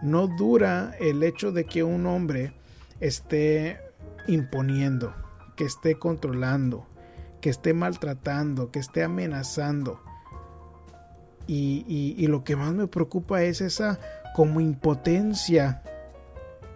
No 0.02 0.26
dura 0.26 0.92
el 1.00 1.22
hecho 1.22 1.52
de 1.52 1.64
que 1.64 1.82
un 1.82 2.06
hombre 2.06 2.52
esté 3.00 3.78
imponiendo, 4.26 5.14
que 5.56 5.64
esté 5.64 5.98
controlando, 5.98 6.86
que 7.40 7.50
esté 7.50 7.72
maltratando, 7.72 8.70
que 8.70 8.78
esté 8.78 9.02
amenazando. 9.02 10.00
Y, 11.50 12.26
lo 12.28 12.44
que 12.44 12.56
más 12.56 12.72
me 12.74 12.86
preocupa 12.86 13.42
es 13.42 13.62
esa 13.62 13.98
como 14.34 14.60
impotencia 14.60 15.82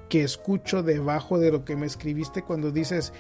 que 0.09 0.25
escucho 0.25 0.83
debajo 0.83 1.39
de 1.39 1.53
lo 1.53 1.65
que 1.65 1.77
me 1.77 1.87
escribiste 1.87 2.43
cuando 2.43 2.71
dices, 2.71 3.13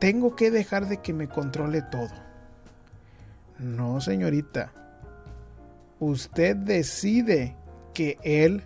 tengo 0.00 0.34
que 0.34 0.50
dejar 0.50 0.88
de 0.88 0.98
que 0.98 1.12
me 1.12 1.28
controle 1.28 1.82
todo. 1.82 2.10
No, 3.58 4.00
señorita 4.00 4.72
usted 6.00 6.56
decide 6.56 7.56
que 7.94 8.18
él 8.22 8.62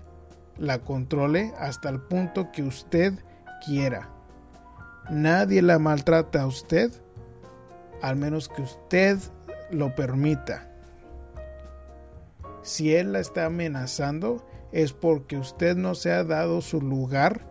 la 0.58 0.80
controle 0.80 1.52
hasta 1.58 1.88
el 1.88 2.00
punto 2.00 2.50
que 2.52 2.62
usted 2.62 3.14
quiera. 3.64 4.10
Nadie 5.10 5.62
la 5.62 5.78
maltrata 5.78 6.42
a 6.42 6.46
usted, 6.46 6.92
al 8.02 8.16
menos 8.16 8.48
que 8.48 8.62
usted 8.62 9.18
lo 9.70 9.94
permita. 9.94 10.69
Si 12.62 12.94
él 12.94 13.12
la 13.12 13.20
está 13.20 13.46
amenazando, 13.46 14.44
es 14.72 14.92
porque 14.92 15.36
usted 15.36 15.76
no 15.76 15.94
se 15.94 16.12
ha 16.12 16.24
dado 16.24 16.60
su 16.60 16.80
lugar 16.80 17.46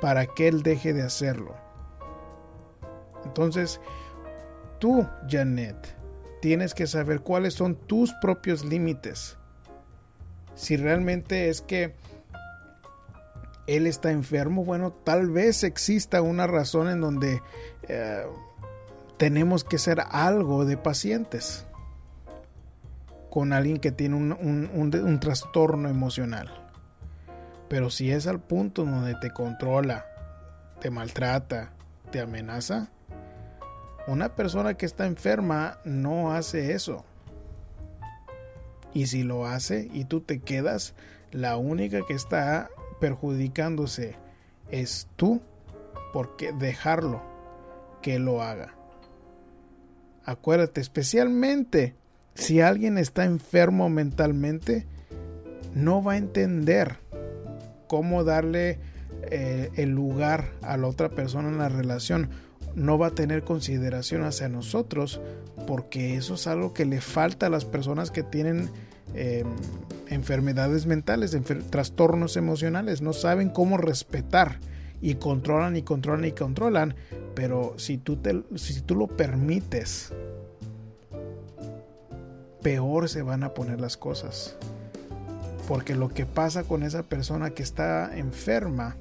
para 0.00 0.26
que 0.26 0.48
él 0.48 0.62
deje 0.62 0.92
de 0.92 1.02
hacerlo. 1.02 1.54
Entonces, 3.24 3.80
tú, 4.78 5.06
Janet, 5.28 5.96
tienes 6.40 6.74
que 6.74 6.86
saber 6.86 7.20
cuáles 7.20 7.54
son 7.54 7.74
tus 7.74 8.12
propios 8.20 8.64
límites. 8.64 9.36
Si 10.54 10.76
realmente 10.76 11.48
es 11.48 11.60
que 11.62 11.94
él 13.66 13.86
está 13.86 14.10
enfermo, 14.10 14.64
bueno, 14.64 14.92
tal 14.92 15.30
vez 15.30 15.62
exista 15.62 16.22
una 16.22 16.46
razón 16.46 16.88
en 16.88 17.00
donde 17.00 17.42
eh, 17.88 18.24
tenemos 19.18 19.62
que 19.62 19.78
ser 19.78 20.02
algo 20.10 20.64
de 20.64 20.76
pacientes 20.76 21.67
con 23.30 23.52
alguien 23.52 23.78
que 23.78 23.92
tiene 23.92 24.16
un, 24.16 24.70
un 24.72 25.20
trastorno 25.20 25.88
emocional. 25.88 26.48
Pero 27.68 27.90
si 27.90 28.10
es 28.10 28.26
al 28.26 28.40
punto 28.40 28.84
donde 28.84 29.14
te 29.16 29.30
controla, 29.30 30.06
te 30.80 30.90
maltrata, 30.90 31.72
te 32.10 32.20
amenaza, 32.20 32.90
una 34.06 34.34
persona 34.34 34.74
que 34.74 34.86
está 34.86 35.06
enferma 35.06 35.78
no 35.84 36.32
hace 36.32 36.72
eso. 36.72 37.04
Y 38.94 39.06
si 39.06 39.22
lo 39.22 39.46
hace 39.46 39.88
y 39.92 40.04
tú 40.04 40.22
te 40.22 40.40
quedas, 40.40 40.94
la 41.30 41.58
única 41.58 42.00
que 42.06 42.14
está 42.14 42.70
perjudicándose 43.00 44.16
es 44.70 45.08
tú 45.16 45.42
porque 46.12 46.52
dejarlo 46.52 47.22
que 48.00 48.18
lo 48.18 48.42
haga. 48.42 48.74
Acuérdate, 50.24 50.80
especialmente 50.80 51.94
si 52.38 52.60
alguien 52.60 52.98
está 52.98 53.24
enfermo 53.24 53.90
mentalmente, 53.90 54.86
no 55.74 56.02
va 56.02 56.12
a 56.12 56.16
entender 56.16 56.96
cómo 57.88 58.22
darle 58.22 58.78
eh, 59.30 59.70
el 59.74 59.90
lugar 59.90 60.52
a 60.62 60.76
la 60.76 60.86
otra 60.86 61.08
persona 61.08 61.48
en 61.48 61.58
la 61.58 61.68
relación. 61.68 62.30
No 62.76 62.96
va 62.96 63.08
a 63.08 63.10
tener 63.10 63.42
consideración 63.42 64.22
hacia 64.22 64.48
nosotros 64.48 65.20
porque 65.66 66.14
eso 66.14 66.34
es 66.34 66.46
algo 66.46 66.72
que 66.72 66.84
le 66.84 67.00
falta 67.00 67.46
a 67.46 67.50
las 67.50 67.64
personas 67.64 68.12
que 68.12 68.22
tienen 68.22 68.70
em, 69.14 69.46
enfermedades 70.08 70.86
mentales, 70.86 71.36
trastornos 71.70 72.36
emocionales, 72.36 73.02
no 73.02 73.12
saben 73.12 73.50
cómo 73.50 73.78
respetar 73.78 74.60
y 75.00 75.16
controlan 75.16 75.76
y 75.76 75.82
controlan 75.82 76.24
y 76.24 76.32
controlan, 76.32 76.94
pero 77.34 77.74
si 77.78 77.98
tú, 77.98 78.16
te, 78.16 78.42
si 78.54 78.80
tú 78.80 78.94
lo 78.94 79.08
permites, 79.08 80.12
peor 82.62 83.08
se 83.08 83.22
van 83.22 83.42
a 83.42 83.54
poner 83.54 83.80
las 83.80 83.96
cosas. 83.96 84.56
Porque 85.66 85.94
lo 85.94 86.08
que 86.08 86.26
pasa 86.26 86.64
con 86.64 86.82
esa 86.82 87.02
persona 87.02 87.50
que 87.50 87.62
está 87.62 88.16
enferma, 88.16 88.96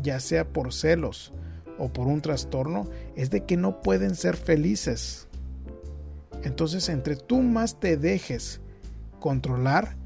ya 0.00 0.20
sea 0.20 0.44
por 0.46 0.72
celos, 0.72 1.32
o 1.80 1.88
por 1.88 2.06
un 2.06 2.20
trastorno 2.20 2.86
es 3.16 3.30
de 3.30 3.44
que 3.44 3.56
no 3.56 3.80
pueden 3.80 4.14
ser 4.14 4.36
felices. 4.36 5.26
Entonces, 6.44 6.88
entre 6.88 7.16
tú 7.16 7.42
más 7.42 7.80
te 7.80 7.96
dejes 7.96 8.60
controlar, 9.18 9.96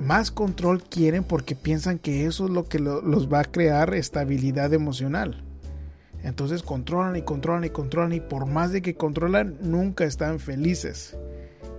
más 0.00 0.30
control 0.30 0.82
quieren 0.82 1.24
porque 1.24 1.54
piensan 1.54 1.98
que 1.98 2.26
eso 2.26 2.44
es 2.44 2.50
lo 2.50 2.64
que 2.64 2.78
los 2.78 3.32
va 3.32 3.40
a 3.40 3.44
crear 3.44 3.94
estabilidad 3.94 4.72
emocional. 4.72 5.44
Entonces 6.22 6.62
controlan 6.62 7.16
y 7.16 7.22
controlan 7.22 7.64
y 7.64 7.70
controlan 7.70 8.12
y 8.12 8.20
por 8.20 8.46
más 8.46 8.72
de 8.72 8.82
que 8.82 8.94
controlan, 8.94 9.56
nunca 9.62 10.04
están 10.04 10.38
felices. 10.38 11.16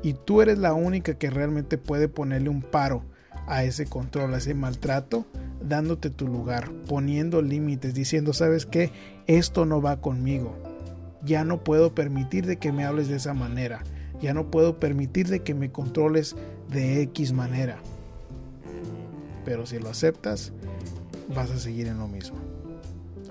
Y 0.03 0.13
tú 0.13 0.41
eres 0.41 0.57
la 0.57 0.73
única 0.73 1.15
que 1.15 1.29
realmente 1.29 1.77
puede 1.77 2.07
ponerle 2.07 2.49
un 2.49 2.61
paro 2.61 3.03
a 3.47 3.63
ese 3.63 3.85
control, 3.85 4.33
a 4.33 4.37
ese 4.37 4.53
maltrato, 4.53 5.25
dándote 5.61 6.09
tu 6.09 6.27
lugar, 6.27 6.71
poniendo 6.87 7.41
límites, 7.41 7.93
diciendo, 7.93 8.33
sabes 8.33 8.65
qué, 8.65 8.91
esto 9.27 9.65
no 9.65 9.81
va 9.81 10.01
conmigo. 10.01 10.55
Ya 11.23 11.43
no 11.43 11.63
puedo 11.63 11.93
permitir 11.93 12.45
de 12.45 12.57
que 12.57 12.71
me 12.71 12.85
hables 12.85 13.07
de 13.07 13.17
esa 13.17 13.33
manera. 13.33 13.83
Ya 14.21 14.33
no 14.33 14.49
puedo 14.49 14.79
permitir 14.79 15.27
de 15.27 15.41
que 15.41 15.53
me 15.53 15.71
controles 15.71 16.35
de 16.69 17.01
X 17.03 17.33
manera. 17.33 17.77
Pero 19.45 19.65
si 19.65 19.79
lo 19.79 19.89
aceptas, 19.89 20.51
vas 21.35 21.51
a 21.51 21.59
seguir 21.59 21.87
en 21.87 21.99
lo 21.99 22.07
mismo. 22.07 22.37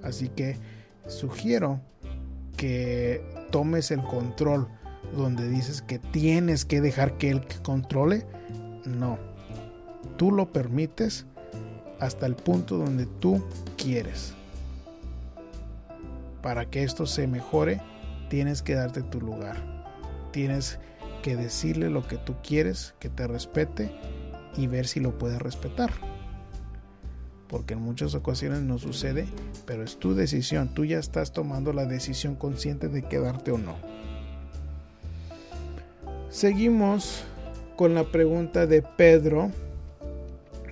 Así 0.02 0.28
que 0.28 0.56
sugiero 1.06 1.80
que 2.56 3.24
tomes 3.50 3.90
el 3.90 4.02
control 4.02 4.68
donde 5.16 5.48
dices 5.48 5.82
que 5.82 5.98
tienes 5.98 6.64
que 6.64 6.80
dejar 6.80 7.18
que 7.18 7.30
él 7.30 7.42
controle. 7.62 8.26
No, 8.84 9.18
tú 10.16 10.32
lo 10.32 10.52
permites 10.52 11.26
hasta 11.98 12.26
el 12.26 12.34
punto 12.34 12.78
donde 12.78 13.06
tú 13.06 13.44
quieres. 13.76 14.34
Para 16.42 16.70
que 16.70 16.82
esto 16.82 17.06
se 17.06 17.26
mejore, 17.26 17.80
tienes 18.28 18.62
que 18.62 18.74
darte 18.74 19.02
tu 19.02 19.20
lugar. 19.20 19.84
Tienes 20.32 20.78
que 21.22 21.36
decirle 21.36 21.90
lo 21.90 22.06
que 22.06 22.16
tú 22.16 22.34
quieres, 22.42 22.94
que 22.98 23.10
te 23.10 23.26
respete 23.26 23.92
y 24.56 24.66
ver 24.66 24.86
si 24.86 25.00
lo 25.00 25.18
puedes 25.18 25.40
respetar. 25.40 25.92
Porque 27.48 27.74
en 27.74 27.82
muchas 27.82 28.14
ocasiones 28.14 28.62
no 28.62 28.78
sucede, 28.78 29.26
pero 29.66 29.82
es 29.82 29.98
tu 29.98 30.14
decisión. 30.14 30.72
Tú 30.72 30.84
ya 30.84 30.98
estás 30.98 31.32
tomando 31.32 31.72
la 31.72 31.84
decisión 31.84 32.36
consciente 32.36 32.88
de 32.88 33.02
quedarte 33.02 33.50
o 33.50 33.58
no. 33.58 33.76
Seguimos 36.30 37.24
con 37.74 37.96
la 37.96 38.04
pregunta 38.04 38.64
de 38.64 38.82
Pedro 38.82 39.50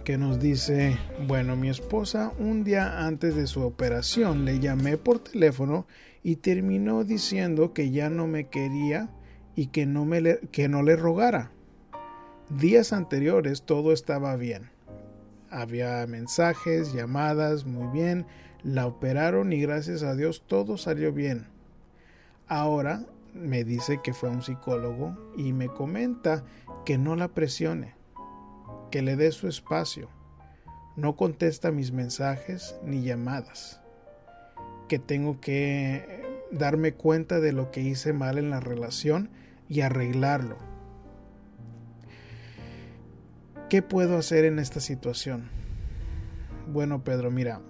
que 0.04 0.16
nos 0.16 0.38
dice, 0.38 0.96
bueno, 1.26 1.56
mi 1.56 1.68
esposa 1.68 2.32
un 2.38 2.62
día 2.62 3.04
antes 3.04 3.34
de 3.34 3.48
su 3.48 3.62
operación 3.62 4.44
le 4.44 4.60
llamé 4.60 4.98
por 4.98 5.18
teléfono 5.18 5.84
y 6.22 6.36
terminó 6.36 7.02
diciendo 7.02 7.72
que 7.72 7.90
ya 7.90 8.08
no 8.08 8.28
me 8.28 8.46
quería 8.46 9.10
y 9.56 9.66
que 9.66 9.84
no, 9.84 10.04
me 10.04 10.38
que 10.52 10.68
no 10.68 10.84
le 10.84 10.94
rogara. 10.94 11.50
Días 12.50 12.92
anteriores 12.92 13.62
todo 13.62 13.92
estaba 13.92 14.36
bien. 14.36 14.70
Había 15.50 16.06
mensajes, 16.06 16.92
llamadas, 16.92 17.66
muy 17.66 17.88
bien. 17.92 18.26
La 18.62 18.86
operaron 18.86 19.52
y 19.52 19.60
gracias 19.60 20.04
a 20.04 20.14
Dios 20.14 20.44
todo 20.46 20.78
salió 20.78 21.12
bien. 21.12 21.48
Ahora 22.46 23.06
me 23.34 23.64
dice 23.64 24.00
que 24.02 24.12
fue 24.12 24.28
a 24.28 24.32
un 24.32 24.42
psicólogo 24.42 25.16
y 25.36 25.52
me 25.52 25.68
comenta 25.68 26.44
que 26.84 26.98
no 26.98 27.16
la 27.16 27.28
presione 27.28 27.98
que 28.90 29.02
le 29.02 29.16
dé 29.16 29.32
su 29.32 29.48
espacio. 29.48 30.08
No 30.96 31.16
contesta 31.16 31.70
mis 31.70 31.92
mensajes 31.92 32.76
ni 32.82 33.02
llamadas. 33.02 33.80
Que 34.88 34.98
tengo 34.98 35.40
que 35.40 36.46
darme 36.50 36.94
cuenta 36.94 37.40
de 37.40 37.52
lo 37.52 37.70
que 37.70 37.80
hice 37.80 38.12
mal 38.12 38.38
en 38.38 38.50
la 38.50 38.60
relación 38.60 39.30
y 39.68 39.82
arreglarlo. 39.82 40.56
¿Qué 43.68 43.82
puedo 43.82 44.16
hacer 44.16 44.44
en 44.46 44.58
esta 44.58 44.80
situación? 44.80 45.50
Bueno, 46.68 47.04
Pedro, 47.04 47.30
mira. 47.30 47.60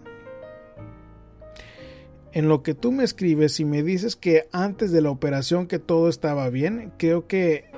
En 2.33 2.49
lo 2.49 2.63
que 2.63 2.75
tú 2.75 2.93
me 2.93 3.05
escribes 3.05 3.59
y 3.59 3.65
me 3.65 3.83
dices 3.83 4.17
que 4.17 4.49
antes 4.53 4.93
de 4.93 5.01
la 5.01 5.11
operación 5.11 5.67
que 5.67 5.79
todo 5.79 6.09
estaba 6.09 6.51
bien, 6.51 6.93
creo 6.99 7.27
que 7.27 7.71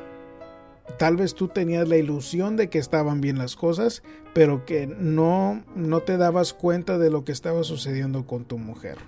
tal 0.98 1.16
vez 1.16 1.34
tú 1.34 1.48
tenías 1.48 1.88
la 1.88 1.96
ilusión 1.96 2.56
de 2.56 2.68
que 2.68 2.78
estaban 2.78 3.20
bien 3.20 3.38
las 3.38 3.54
cosas, 3.54 4.02
pero 4.34 4.64
que 4.64 4.86
no, 4.86 5.64
no 5.76 6.00
te 6.00 6.16
dabas 6.16 6.52
cuenta 6.52 6.98
de 6.98 7.10
lo 7.10 7.24
que 7.24 7.32
estaba 7.32 7.62
sucediendo 7.62 8.26
con 8.26 8.44
tu 8.44 8.58
mujer. 8.58 8.98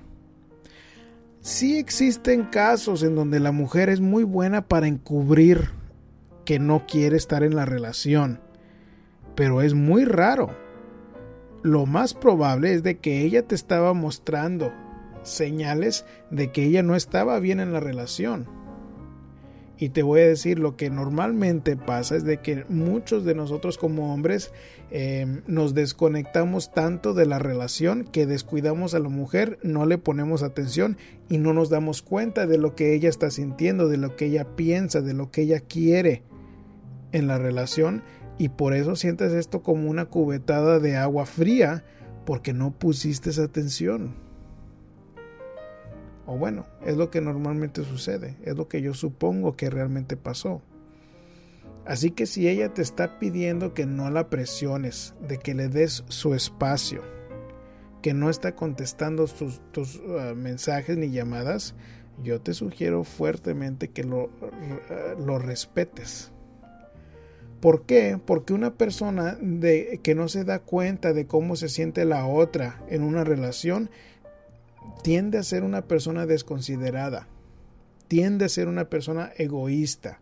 Sí 1.41 1.77
existen 1.77 2.45
casos 2.45 3.03
en 3.03 3.17
donde 3.17 3.41
la 3.41 3.51
mujer 3.51 3.89
es 3.89 4.01
muy 4.01 4.23
buena 4.23 4.69
para 4.69 4.87
encubrir 4.87 5.71
que 6.45 6.61
no 6.61 6.87
quiere 6.87 7.17
estar 7.17 7.43
en 7.43 7.57
la 7.57 7.65
relación, 7.65 8.41
pero 9.35 9.61
es 9.61 9.75
muy 9.75 10.05
raro. 10.05 10.51
Lo 11.63 11.85
más 11.87 12.15
probable 12.15 12.75
es 12.75 12.85
de 12.85 12.99
que 12.99 13.23
ella 13.23 13.43
te 13.43 13.57
estaba 13.57 13.93
mostrando 13.93 14.73
señales 15.23 16.05
de 16.31 16.51
que 16.51 16.65
ella 16.65 16.83
no 16.83 16.97
estaba 16.97 17.39
bien 17.39 17.61
en 17.61 17.73
la 17.73 17.81
relación 17.81 18.63
y 19.83 19.89
te 19.89 20.05
voy 20.05 20.21
a 20.21 20.29
decir, 20.29 20.61
lo 20.61 20.77
que 20.77 20.91
normalmente 20.91 21.77
pasa 21.77 22.15
es 22.15 22.23
de 22.23 22.37
que 22.37 22.65
muchos 22.69 23.25
de 23.25 23.35
nosotros 23.35 23.79
como 23.79 24.15
hombres 24.15 24.53
em, 24.93 25.43
nos 25.49 25.75
desconectamos 25.75 26.73
tanto 26.73 27.15
de 27.15 27.27
la 27.27 27.41
relación 27.41 28.05
que 28.05 28.25
descuidamos 28.25 28.95
a 28.95 29.01
la 29.01 29.09
mujer, 29.09 29.59
no 29.65 29.85
le 29.85 29.99
ponemos 29.99 30.45
atención 30.45 30.99
y 31.29 31.39
no 31.39 31.53
nos 31.53 31.69
damos 31.69 32.01
cuenta 32.01 32.47
de 32.47 32.59
lo 32.59 32.77
que 32.77 32.95
ella 32.95 33.09
está 33.09 33.33
sintiendo, 33.33 33.89
de 33.89 33.97
lo 33.97 34.15
que 34.15 34.27
ella 34.27 34.55
piensa, 34.55 35.01
de 35.01 35.15
lo 35.15 35.33
que 35.33 35.43
ella 35.43 35.59
quiere 35.59 36.23
en 37.11 37.27
la 37.27 37.39
relación 37.39 38.05
y 38.39 38.51
por 38.51 38.75
eso 38.75 38.95
sientes 38.95 39.33
esto 39.33 39.65
como 39.65 39.91
una 39.91 40.05
cubetada 40.05 40.79
de 40.79 40.97
agua 40.97 41.27
fría 41.27 41.83
porque 42.25 42.53
no 42.53 42.71
pusiste 42.71 43.31
atención. 43.43 44.22
O 46.27 46.37
bueno, 46.37 46.67
es 46.85 46.97
lo 46.97 47.11
que 47.11 47.21
normalmente 47.21 47.85
sucede, 47.85 48.37
es 48.43 48.57
lo 48.57 48.69
que 48.69 48.81
yo 48.81 48.95
supongo 48.95 49.57
que 49.57 49.71
realmente 49.71 50.17
pasó. 50.17 50.63
Así 51.85 52.13
que 52.13 52.27
si 52.27 52.49
ella 52.49 52.73
te 52.73 52.83
está 52.83 53.19
pidiendo 53.19 53.75
que 53.75 53.87
no 53.87 54.09
la 54.11 54.31
presiones, 54.31 55.15
de 55.27 55.39
que 55.39 55.55
le 55.55 55.69
des 55.69 56.05
su 56.09 56.35
espacio, 56.35 57.03
que 58.03 58.15
no 58.15 58.31
está 58.31 58.55
contestando 58.55 59.27
tus, 59.27 59.97
uh, 59.97 60.35
mensajes 60.37 60.97
ni 60.97 61.11
llamadas, 61.11 61.75
yo 62.23 62.41
te 62.41 62.55
sugiero 62.55 63.03
fuertemente 63.03 63.89
que 63.89 64.05
lo, 64.05 64.31
respetes. 65.39 66.31
¿Por 67.61 67.85
qué? 67.85 68.19
Porque 68.25 68.53
una 68.53 68.75
persona 68.75 69.39
que 70.03 70.15
no 70.15 70.29
se 70.29 70.45
da 70.45 70.61
cuenta 70.61 71.13
de 71.13 71.27
cómo 71.27 71.57
se 71.57 71.69
siente 71.69 72.05
la 72.05 72.27
otra 72.27 72.85
en 72.89 73.03
una 73.03 73.25
relación 73.25 73.89
tiende 75.03 75.39
a 75.39 75.43
ser 75.43 75.65
una 75.65 75.83
persona 75.83 76.27
desconsiderada, 76.27 77.27
tiende 78.09 78.45
a 78.45 78.49
ser 78.49 78.69
una 78.69 78.87
persona 78.87 79.33
egoísta. 79.37 80.21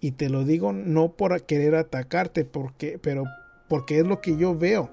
Y 0.00 0.12
te 0.12 0.28
lo 0.28 0.44
digo 0.44 0.72
no 0.72 1.12
por 1.12 1.42
querer 1.42 1.74
atacarte, 1.74 2.44
porque, 2.44 2.98
pero 3.02 3.24
porque 3.68 3.98
es 3.98 4.06
lo 4.06 4.20
que 4.20 4.36
yo 4.36 4.56
veo. 4.56 4.90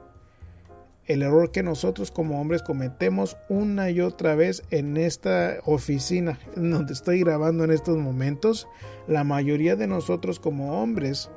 El 1.06 1.22
error 1.22 1.52
que 1.52 1.62
nosotros 1.62 2.10
como 2.10 2.42
hombres 2.42 2.64
cometemos 2.64 3.38
una 3.48 3.92
y 3.92 4.02
otra 4.02 4.34
vez 4.34 4.64
en 4.72 4.98
esta 4.98 5.58
oficina 5.64 6.40
donde 6.56 6.94
estoy 6.94 7.20
grabando 7.20 7.64
en 7.64 7.72
estos 7.72 7.98
momentos, 7.98 8.68
la 9.08 9.24
mayoría 9.24 9.76
de 9.76 9.86
nosotros 9.86 10.40
como 10.40 10.82
hombres 10.82 11.30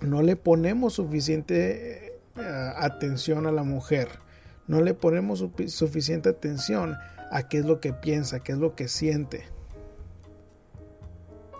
no 0.00 0.22
le 0.22 0.36
ponemos 0.36 0.94
suficiente 0.94 2.06
eh, 2.36 2.72
atención 2.76 3.46
a 3.48 3.52
la 3.52 3.64
mujer 3.64 4.23
no 4.66 4.80
le 4.80 4.94
ponemos 4.94 5.44
suficiente 5.66 6.28
atención 6.28 6.96
a 7.30 7.48
qué 7.48 7.58
es 7.58 7.64
lo 7.64 7.80
que 7.80 7.92
piensa, 7.92 8.40
qué 8.40 8.52
es 8.52 8.58
lo 8.58 8.74
que 8.74 8.88
siente. 8.88 9.44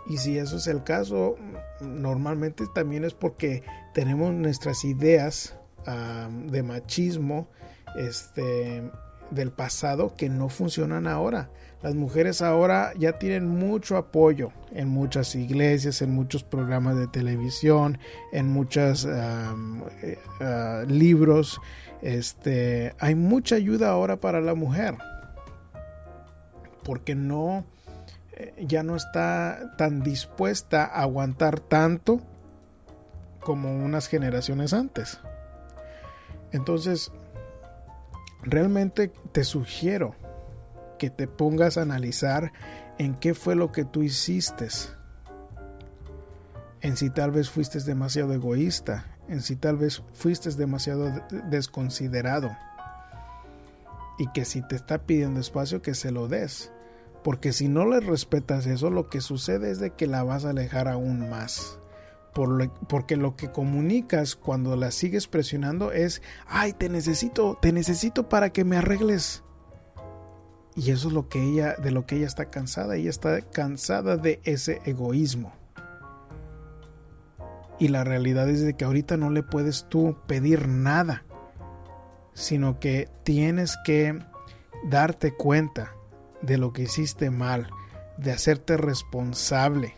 Y 0.07 0.19
si 0.19 0.39
eso 0.39 0.57
es 0.57 0.67
el 0.67 0.85
caso, 0.85 1.37
normalmente 1.81 2.65
también 2.75 3.05
es 3.05 3.15
porque 3.15 3.63
tenemos 3.95 4.33
nuestras 4.33 4.85
ideas 4.85 5.57
de 6.47 6.63
machismo 6.63 7.49
este, 7.97 8.91
del 9.31 9.51
pasado 9.51 10.15
que 10.17 10.29
no 10.29 10.49
funcionan 10.49 11.07
ahora. 11.07 11.51
Las 11.83 11.95
mujeres 11.95 12.41
ahora 12.41 12.93
ya 12.99 13.19
tienen 13.19 13.47
mucho 13.47 13.99
apoyo 13.99 14.53
en 14.73 14.89
muchas 14.89 15.35
iglesias, 15.35 16.01
en 16.01 16.13
muchos 16.13 16.43
programas 16.43 16.97
de 16.97 17.07
televisión, 17.09 17.99
en 18.33 18.49
muchos 18.49 19.05
eh, 19.05 20.19
ah, 20.41 20.85
libros 20.89 21.61
este, 22.05 22.95
hay 22.99 23.15
mucha 23.15 23.57
ayuda 23.57 23.89
ahora 23.89 24.17
para 24.17 24.43
la 24.43 24.55
mujer. 24.55 24.95
Porque 26.83 27.15
no, 27.15 27.65
eh, 28.33 28.55
ya 28.61 28.83
no 28.83 28.95
está 28.95 29.75
tan 29.79 30.03
dispuesta 30.03 30.85
a 30.85 31.01
aguantar 31.01 31.61
tanto 31.61 32.21
como 33.41 33.75
unas 33.75 34.07
generaciones 34.07 34.75
antes. 34.75 35.19
Entonces, 36.53 37.11
realmente 38.43 39.11
te 39.33 39.43
sugiero 39.43 40.15
que 40.99 41.09
te 41.09 41.27
pongas 41.27 41.79
a 41.79 41.83
analizar 41.83 42.53
en 42.99 43.15
qué 43.15 43.33
fue 43.33 43.55
lo 43.55 43.73
que 43.73 43.87
tú 43.87 44.03
hiciste. 44.03 44.69
En 46.85 46.99
si 46.99 47.09
tal 47.09 47.31
vez 47.31 47.49
fuiste 47.49 47.81
demasiado 47.81 48.35
egoísta, 48.35 49.07
en 49.27 49.41
si 49.41 49.57
tal 49.57 49.79
vez 49.79 50.03
fuiste 50.13 50.51
demasiado 50.51 51.11
desconsiderado. 51.49 52.55
Y 54.19 54.31
que 54.33 54.45
si 54.45 54.61
te 54.61 54.77
está 54.77 54.99
pidiendo 54.99 55.41
espacio 55.41 55.81
que 55.81 55.95
se 55.95 56.11
lo 56.11 56.29
des. 56.29 56.73
Porque 57.23 57.55
si 57.55 57.69
no 57.69 57.87
le 57.87 58.01
respetas 58.01 58.67
eso 58.67 58.91
lo 58.91 59.09
que 59.09 59.23
sucede 59.23 59.71
es 59.71 59.81
de 59.81 59.93
que 59.93 60.07
la 60.07 60.25
vas 60.25 60.45
a 60.45 60.51
alejar 60.51 60.89
aún 60.89 61.31
más. 61.31 61.79
Porque 62.35 63.17
lo 63.17 63.35
que 63.35 63.51
comunicas 63.51 64.37
cuando 64.37 64.77
la 64.77 64.91
sigues 64.91 65.27
presionando 65.27 65.91
es 65.91 66.21
ay 66.47 66.75
te 66.75 66.91
necesito 66.91 67.57
te 67.63 67.73
necesito 67.73 68.29
para 68.29 68.51
que 68.51 68.65
me 68.65 68.77
arregles 68.77 69.43
y 70.77 70.91
eso 70.91 71.09
es 71.09 71.15
lo 71.15 71.29
que 71.31 71.43
ella 71.43 71.77
de 71.77 71.93
lo 71.93 72.05
que 72.05 72.17
ella 72.17 72.27
está 72.27 72.51
cansada. 72.51 72.97
Ella 72.97 73.09
está 73.09 73.41
cansada 73.41 74.19
de 74.19 74.41
ese 74.45 74.83
egoísmo 74.85 75.64
y 77.79 77.89
la 77.89 78.05
realidad 78.05 78.49
es 78.49 78.63
de 78.63 78.75
que 78.75 78.85
ahorita 78.85 79.17
no 79.17 79.31
le 79.31 79.43
puedes 79.43 79.87
tú 79.89 80.17
pedir 80.27 80.69
nada. 80.69 81.25
sino 82.35 82.81
que 82.81 83.09
tienes 83.23 83.77
que 83.85 84.19
darte 84.89 85.33
cuenta 85.35 85.95
de 86.43 86.59
lo 86.59 86.73
que 86.73 86.83
hiciste 86.83 87.31
mal, 87.31 87.69
de 88.17 88.33
hacerte 88.33 88.77
responsable, 88.77 89.95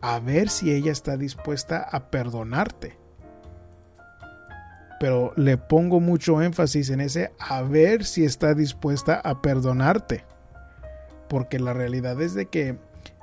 a 0.00 0.20
ver 0.20 0.48
si 0.48 0.72
ella 0.72 0.92
está 0.92 1.16
dispuesta 1.16 1.82
a 1.90 2.10
perdonarte. 2.10 2.96
Pero 5.00 5.32
le 5.36 5.58
pongo 5.58 6.00
mucho 6.00 6.40
énfasis 6.40 6.90
en 6.90 7.00
ese 7.00 7.32
a 7.38 7.62
ver 7.62 8.04
si 8.04 8.24
está 8.24 8.54
dispuesta 8.54 9.20
a 9.22 9.42
perdonarte. 9.42 10.24
Porque 11.28 11.58
la 11.58 11.72
realidad 11.72 12.20
es 12.22 12.34
de 12.34 12.46
que 12.46 12.78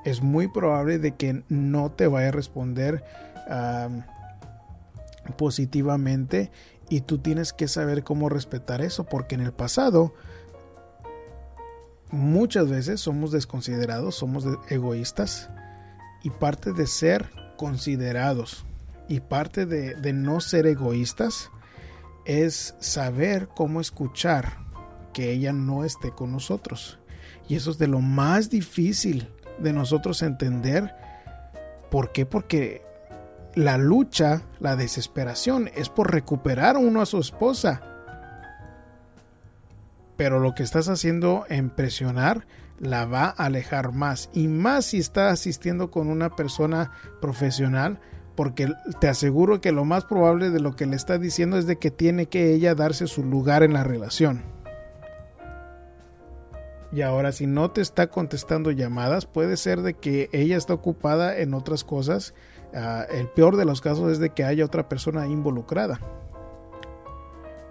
es 0.05 0.21
muy 0.21 0.47
probable 0.47 0.99
de 0.99 1.15
que 1.15 1.43
no 1.49 1.91
te 1.91 2.07
vaya 2.07 2.29
a 2.29 2.31
responder 2.31 3.03
positivamente 5.37 6.51
y 6.89 7.01
tú 7.01 7.19
tienes 7.19 7.53
que 7.53 7.67
saber 7.67 8.03
cómo 8.03 8.29
respetar 8.29 8.81
eso 8.81 9.05
porque 9.05 9.35
en 9.35 9.41
el 9.41 9.53
pasado 9.53 10.13
muchas 12.11 12.69
veces 12.69 12.99
somos 12.99 13.31
desconsiderados, 13.31 14.15
somos 14.15 14.45
egoístas 14.69 15.49
y 16.23 16.29
parte 16.29 16.73
de 16.73 16.87
ser 16.87 17.29
considerados 17.57 18.65
y 19.07 19.19
parte 19.19 19.65
de, 19.65 20.13
no 20.13 20.39
ser 20.39 20.67
egoístas 20.67 21.49
es 22.25 22.75
saber 22.79 23.49
cómo 23.55 23.81
escuchar 23.81 24.57
que 25.13 25.31
ella 25.31 25.51
no 25.53 25.83
esté 25.83 26.11
con 26.11 26.31
nosotros. 26.31 26.99
Y 27.49 27.55
eso 27.55 27.71
es 27.71 27.77
de 27.77 27.87
lo 27.87 27.99
más 27.99 28.49
difícil 28.49 29.27
de 29.61 29.73
nosotros 29.73 30.21
entender. 30.21 30.93
¿Por 31.89 32.11
qué? 32.11 32.25
Porque 32.25 32.81
la 33.55 33.77
lucha, 33.77 34.41
la 34.59 34.75
desesperación 34.75 35.69
es 35.75 35.89
por 35.89 36.11
recuperar 36.11 36.77
uno 36.77 37.01
a 37.01 37.05
su 37.05 37.19
esposa. 37.19 37.81
Pero 40.17 40.39
lo 40.39 40.53
que 40.53 40.63
estás 40.63 40.87
haciendo 40.87 41.45
en 41.49 41.69
presionar 41.69 42.45
la 42.79 43.05
va 43.05 43.25
a 43.25 43.45
alejar 43.45 43.91
más. 43.91 44.29
Y 44.33 44.47
más 44.47 44.85
si 44.85 44.97
está 44.97 45.29
asistiendo 45.29 45.91
con 45.91 46.07
una 46.07 46.35
persona 46.35 46.91
profesional. 47.21 47.99
Porque 48.35 48.73
te 48.99 49.09
aseguro 49.09 49.59
que 49.59 49.71
lo 49.71 49.83
más 49.83 50.05
probable 50.05 50.49
de 50.49 50.61
lo 50.61 50.75
que 50.75 50.85
le 50.85 50.95
está 50.95 51.17
diciendo 51.17 51.57
es 51.57 51.67
de 51.67 51.77
que 51.77 51.91
tiene 51.91 52.27
que 52.27 52.53
ella 52.53 52.75
darse 52.75 53.07
su 53.07 53.23
lugar 53.23 53.61
en 53.61 53.73
la 53.73 53.83
relación. 53.83 54.41
Y 56.91 57.01
ahora 57.03 57.31
si 57.31 57.47
no 57.47 57.71
te 57.71 57.81
está 57.81 58.07
contestando 58.07 58.71
llamadas, 58.71 59.25
puede 59.25 59.55
ser 59.55 59.81
de 59.81 59.93
que 59.93 60.29
ella 60.33 60.57
está 60.57 60.73
ocupada 60.73 61.37
en 61.37 61.53
otras 61.53 61.83
cosas. 61.83 62.33
Ah, 62.73 63.05
el 63.09 63.29
peor 63.29 63.55
de 63.55 63.65
los 63.65 63.79
casos 63.79 64.11
es 64.11 64.19
de 64.19 64.31
que 64.31 64.43
haya 64.43 64.65
otra 64.65 64.89
persona 64.89 65.27
involucrada. 65.27 65.99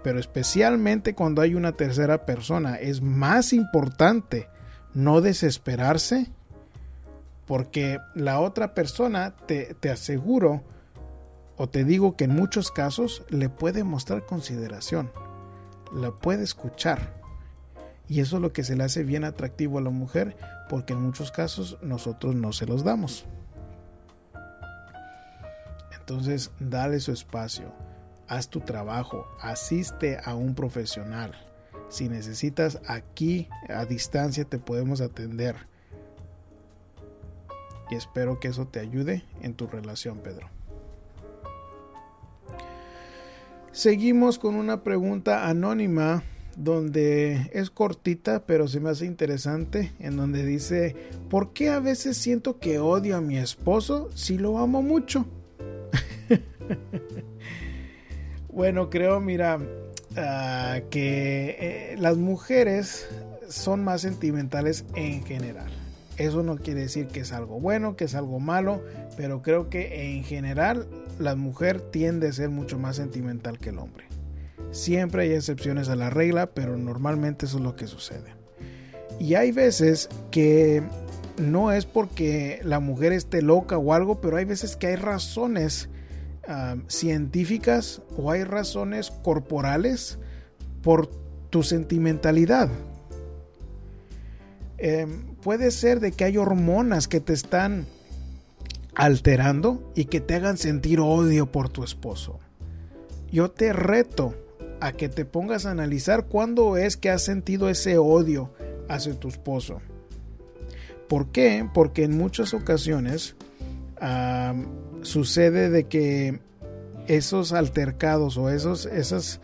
Pero 0.03 0.19
especialmente 0.19 1.13
cuando 1.13 1.43
hay 1.43 1.53
una 1.53 1.73
tercera 1.73 2.25
persona, 2.25 2.75
es 2.75 3.01
más 3.01 3.53
importante 3.53 4.49
no 4.95 5.21
desesperarse 5.21 6.31
porque 7.45 7.99
la 8.15 8.39
otra 8.39 8.73
persona 8.73 9.35
te, 9.45 9.75
te 9.79 9.91
aseguro 9.91 10.63
o 11.57 11.69
te 11.69 11.83
digo 11.83 12.15
que 12.15 12.23
en 12.23 12.33
muchos 12.33 12.71
casos 12.71 13.23
le 13.29 13.49
puede 13.49 13.83
mostrar 13.83 14.25
consideración, 14.25 15.11
la 15.93 16.09
puede 16.11 16.43
escuchar 16.43 17.20
y 18.11 18.19
eso 18.19 18.35
es 18.35 18.41
lo 18.41 18.51
que 18.51 18.65
se 18.65 18.75
le 18.75 18.83
hace 18.83 19.05
bien 19.05 19.23
atractivo 19.23 19.77
a 19.77 19.81
la 19.81 19.89
mujer, 19.89 20.35
porque 20.67 20.91
en 20.91 21.01
muchos 21.01 21.31
casos 21.31 21.77
nosotros 21.81 22.35
no 22.35 22.51
se 22.51 22.65
los 22.65 22.83
damos. 22.83 23.25
Entonces, 25.97 26.51
dale 26.59 26.99
su 26.99 27.13
espacio, 27.13 27.73
haz 28.27 28.49
tu 28.49 28.59
trabajo, 28.59 29.25
asiste 29.39 30.19
a 30.25 30.35
un 30.35 30.55
profesional. 30.55 31.31
Si 31.87 32.09
necesitas 32.09 32.81
aquí 32.85 33.47
a 33.69 33.85
distancia 33.85 34.43
te 34.43 34.59
podemos 34.59 34.99
atender. 34.99 35.55
Y 37.89 37.95
espero 37.95 38.41
que 38.41 38.49
eso 38.49 38.67
te 38.67 38.81
ayude 38.81 39.23
en 39.41 39.53
tu 39.53 39.67
relación, 39.67 40.17
Pedro. 40.17 40.49
Seguimos 43.71 44.37
con 44.37 44.55
una 44.55 44.83
pregunta 44.83 45.47
anónima 45.47 46.23
donde 46.63 47.49
es 47.53 47.69
cortita, 47.69 48.43
pero 48.45 48.67
se 48.67 48.79
me 48.79 48.89
hace 48.89 49.05
interesante, 49.05 49.91
en 49.99 50.17
donde 50.17 50.45
dice, 50.45 50.95
¿por 51.29 51.53
qué 51.53 51.69
a 51.69 51.79
veces 51.79 52.17
siento 52.17 52.59
que 52.59 52.79
odio 52.79 53.17
a 53.17 53.21
mi 53.21 53.37
esposo 53.37 54.09
si 54.13 54.37
lo 54.37 54.57
amo 54.59 54.81
mucho? 54.81 55.25
bueno, 58.49 58.89
creo, 58.89 59.19
mira, 59.19 59.59
ah, 60.15 60.79
que 60.89 61.57
eh, 61.59 61.95
las 61.97 62.17
mujeres 62.17 63.07
son 63.49 63.83
más 63.83 64.01
sentimentales 64.01 64.85
en 64.95 65.23
general. 65.23 65.71
Eso 66.17 66.43
no 66.43 66.57
quiere 66.57 66.81
decir 66.81 67.07
que 67.07 67.21
es 67.21 67.31
algo 67.31 67.59
bueno, 67.59 67.95
que 67.95 68.03
es 68.03 68.13
algo 68.13 68.39
malo, 68.39 68.83
pero 69.17 69.41
creo 69.41 69.69
que 69.69 70.15
en 70.15 70.23
general 70.23 70.87
la 71.17 71.35
mujer 71.35 71.81
tiende 71.81 72.27
a 72.27 72.33
ser 72.33 72.49
mucho 72.49 72.77
más 72.77 72.97
sentimental 72.97 73.57
que 73.57 73.69
el 73.69 73.79
hombre. 73.79 74.05
Siempre 74.71 75.23
hay 75.23 75.33
excepciones 75.33 75.89
a 75.89 75.95
la 75.95 76.09
regla, 76.09 76.51
pero 76.53 76.77
normalmente 76.77 77.45
eso 77.45 77.57
es 77.57 77.63
lo 77.63 77.75
que 77.75 77.87
sucede. 77.87 78.35
Y 79.19 79.35
hay 79.35 79.51
veces 79.51 80.09
que 80.31 80.83
no 81.37 81.71
es 81.71 81.85
porque 81.85 82.59
la 82.63 82.79
mujer 82.79 83.13
esté 83.13 83.41
loca 83.41 83.77
o 83.77 83.93
algo, 83.93 84.21
pero 84.21 84.37
hay 84.37 84.45
veces 84.45 84.75
que 84.75 84.87
hay 84.87 84.95
razones 84.95 85.89
ah, 86.47 86.75
científicas 86.87 88.01
o 88.17 88.31
hay 88.31 88.43
razones 88.43 89.11
corporales 89.23 90.19
por 90.81 91.07
tu 91.49 91.63
sentimentalidad. 91.63 92.69
Em, 94.77 95.35
puede 95.35 95.69
ser 95.69 95.99
de 95.99 96.11
que 96.11 96.23
hay 96.23 96.37
hormonas 96.37 97.07
que 97.07 97.19
te 97.19 97.33
están 97.33 97.85
alterando 98.95 99.91
y 99.95 100.05
que 100.05 100.21
te 100.21 100.35
hagan 100.35 100.57
sentir 100.57 100.99
odio 100.99 101.51
por 101.51 101.69
tu 101.69 101.83
esposo. 101.83 102.39
Yo 103.31 103.51
te 103.51 103.73
reto 103.73 104.33
a 104.81 104.91
que 104.91 105.07
te 105.07 105.25
pongas 105.25 105.65
a 105.65 105.71
analizar 105.71 106.25
cuándo 106.25 106.75
es 106.75 106.97
que 106.97 107.09
has 107.09 107.21
sentido 107.21 107.69
ese 107.69 107.97
odio 107.97 108.51
hacia 108.89 109.17
tu 109.17 109.29
esposo. 109.29 109.79
¿Por 111.07 111.31
qué? 111.31 111.67
Porque 111.73 112.03
en 112.03 112.17
muchas 112.17 112.53
ocasiones 112.53 113.35
sucede 115.03 115.69
de 115.69 115.83
que 115.85 116.39
esos 117.07 117.53
altercados 117.53 118.37
o 118.37 118.49
esos, 118.49 118.85
esos, 118.87 119.39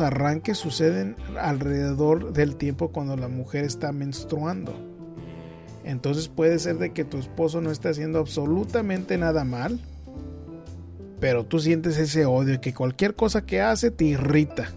arranques 0.00 0.58
suceden 0.58 1.16
alrededor 1.40 2.32
del 2.32 2.56
tiempo 2.56 2.88
cuando 2.88 3.16
la 3.16 3.28
mujer 3.28 3.64
está 3.64 3.90
menstruando. 3.92 4.74
Entonces 5.84 6.28
puede 6.28 6.58
ser 6.58 6.78
de 6.78 6.92
que 6.92 7.04
tu 7.04 7.18
esposo 7.18 7.60
no 7.60 7.70
esté 7.70 7.88
haciendo 7.88 8.18
absolutamente 8.18 9.16
nada 9.18 9.44
mal, 9.44 9.80
pero 11.20 11.44
tú 11.44 11.58
sientes 11.58 11.98
ese 11.98 12.26
odio 12.26 12.60
que 12.60 12.74
cualquier 12.74 13.14
cosa 13.14 13.44
que 13.44 13.60
hace 13.60 13.90
te 13.90 14.04
irrita. 14.04 14.70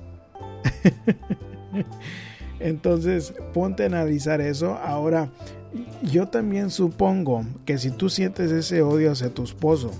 Entonces, 2.59 3.33
ponte 3.53 3.83
a 3.83 3.87
analizar 3.87 4.41
eso. 4.41 4.75
Ahora, 4.75 5.29
yo 6.03 6.27
también 6.27 6.69
supongo 6.69 7.45
que 7.65 7.77
si 7.77 7.91
tú 7.91 8.09
sientes 8.09 8.51
ese 8.51 8.81
odio 8.81 9.11
hacia 9.11 9.33
tu 9.33 9.43
esposo, 9.43 9.91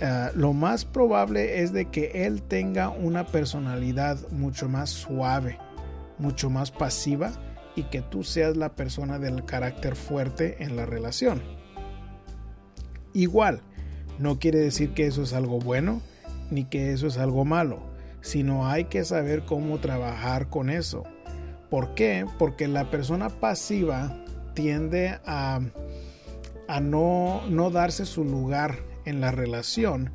eh, 0.00 0.28
lo 0.34 0.52
más 0.52 0.84
probable 0.84 1.62
es 1.62 1.72
de 1.72 1.86
que 1.86 2.26
él 2.26 2.42
tenga 2.42 2.90
una 2.90 3.26
personalidad 3.26 4.18
mucho 4.30 4.68
más 4.68 4.90
suave, 4.90 5.58
mucho 6.18 6.50
más 6.50 6.70
pasiva 6.70 7.32
y 7.74 7.84
que 7.84 8.02
tú 8.02 8.22
seas 8.22 8.56
la 8.56 8.74
persona 8.74 9.18
del 9.18 9.44
carácter 9.44 9.96
fuerte 9.96 10.62
en 10.62 10.76
la 10.76 10.86
relación. 10.86 11.42
Igual, 13.12 13.62
no 14.18 14.38
quiere 14.38 14.58
decir 14.58 14.90
que 14.90 15.06
eso 15.06 15.22
es 15.22 15.32
algo 15.32 15.58
bueno 15.58 16.00
ni 16.50 16.64
que 16.64 16.92
eso 16.92 17.06
es 17.06 17.18
algo 17.18 17.44
malo, 17.44 17.80
sino 18.20 18.66
hay 18.68 18.84
que 18.84 19.04
saber 19.04 19.42
cómo 19.44 19.78
trabajar 19.78 20.48
con 20.48 20.70
eso. 20.70 21.04
¿Por 21.70 21.94
qué? 21.94 22.24
Porque 22.38 22.68
la 22.68 22.90
persona 22.90 23.28
pasiva 23.28 24.24
tiende 24.54 25.18
a, 25.26 25.60
a 26.66 26.80
no, 26.80 27.42
no 27.50 27.70
darse 27.70 28.06
su 28.06 28.24
lugar 28.24 28.78
en 29.04 29.20
la 29.20 29.30
relación 29.30 30.10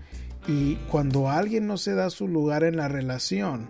y 0.48 0.76
cuando 0.90 1.30
alguien 1.30 1.68
no 1.68 1.78
se 1.78 1.94
da 1.94 2.10
su 2.10 2.28
lugar 2.28 2.64
en 2.64 2.76
la 2.76 2.88
relación, 2.88 3.70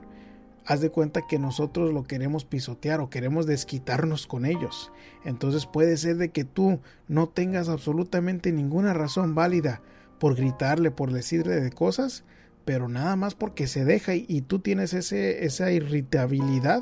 haz 0.66 0.82
de 0.82 0.90
cuenta 0.90 1.28
que 1.28 1.38
nosotros 1.38 1.94
lo 1.94 2.04
queremos 2.04 2.46
pisotear 2.46 3.02
o 3.02 3.10
queremos 3.10 3.46
desquitarnos 3.46 4.26
con 4.26 4.46
ellos. 4.46 4.92
Entonces 5.26 5.66
puede 5.66 5.98
ser 5.98 6.18
de 6.18 6.30
que 6.30 6.46
tú 6.46 6.80
no 7.08 7.28
tengas 7.28 7.70
absolutamente 7.70 8.52
ninguna 8.52 8.94
razón 8.94 9.36
válida 9.36 9.82
por 10.24 10.36
gritarle, 10.36 10.90
por 10.90 11.12
decirle 11.12 11.60
de 11.60 11.70
cosas, 11.70 12.24
pero 12.64 12.88
nada 12.88 13.18
más 13.18 13.36
porque 13.36 13.68
se 13.68 13.84
deja 13.84 14.16
y, 14.16 14.40
tú 14.40 14.60
tienes 14.60 14.94
ese, 14.94 15.44
esa 15.44 15.70
irritabilidad, 15.70 16.82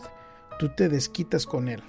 tú 0.59 0.69
te 0.69 0.89
desquitas 0.89 1.47
con 1.47 1.67
él. 1.67 1.81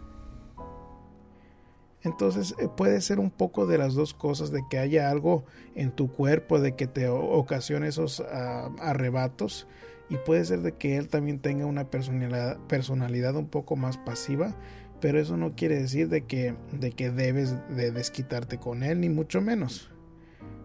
Entonces 2.01 2.55
eh, 2.59 2.71
puede 2.75 3.03
ser 3.03 3.21
un 3.21 3.31
poco 3.31 3.67
de 3.67 3.77
las 3.77 3.93
dos 3.93 4.15
cosas, 4.15 4.51
de 4.51 4.62
que 4.71 4.79
haya 4.79 5.11
algo 5.11 5.45
en 5.75 5.91
tu 5.91 6.11
cuerpo, 6.11 6.59
de 6.59 6.75
que 6.75 6.87
te 6.87 7.11
ocasione 7.11 7.88
esos 7.88 8.21
ah, 8.21 8.71
arrebatos 8.81 9.67
y 10.09 10.17
puede 10.17 10.47
ser 10.47 10.62
de 10.62 10.73
que 10.73 10.97
él 10.97 11.09
también 11.09 11.38
tenga 11.38 11.67
una 11.67 11.91
personalidad, 11.91 12.61
personalidad 12.61 13.37
un 13.37 13.49
poco 13.49 13.77
más 13.77 13.99
pasiva, 13.99 14.57
pero 15.03 15.21
eso 15.21 15.37
no 15.37 15.55
quiere 15.55 15.79
decir 15.79 16.09
de 16.09 16.25
que, 16.25 16.55
de 16.73 16.93
que 16.93 17.11
debes 17.11 17.55
de 17.69 17.91
desquitarte 17.91 18.57
con 18.57 18.83
él, 18.85 19.01
ni 19.01 19.11
mucho 19.11 19.43
menos, 19.43 19.91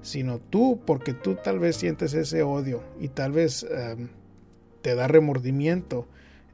sino 0.01 0.39
tú, 0.39 0.79
porque 0.85 1.13
tú 1.13 1.35
tal 1.35 1.59
vez 1.59 1.75
sientes 1.75 2.13
ese 2.13 2.43
odio 2.43 2.83
y 2.99 3.09
tal 3.09 3.31
vez 3.31 3.65
em, 3.69 4.09
te 4.81 4.95
da 4.95 5.07
remordimiento 5.07 6.07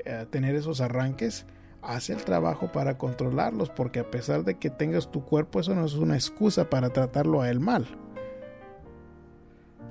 eh, 0.06 0.26
tener 0.30 0.56
esos 0.56 0.82
arranques, 0.82 1.46
haz 1.82 2.10
el 2.10 2.24
trabajo 2.24 2.72
para 2.72 2.98
controlarlos, 2.98 3.70
porque 3.70 4.00
a 4.00 4.10
pesar 4.10 4.44
de 4.44 4.56
que 4.56 4.70
tengas 4.70 5.12
tu 5.12 5.24
cuerpo, 5.24 5.60
eso 5.60 5.76
no 5.76 5.86
es 5.86 5.94
una 5.94 6.16
excusa 6.16 6.70
para 6.70 6.90
tratarlo 6.90 7.42
a 7.42 7.50
él 7.50 7.60
mal. 7.60 7.88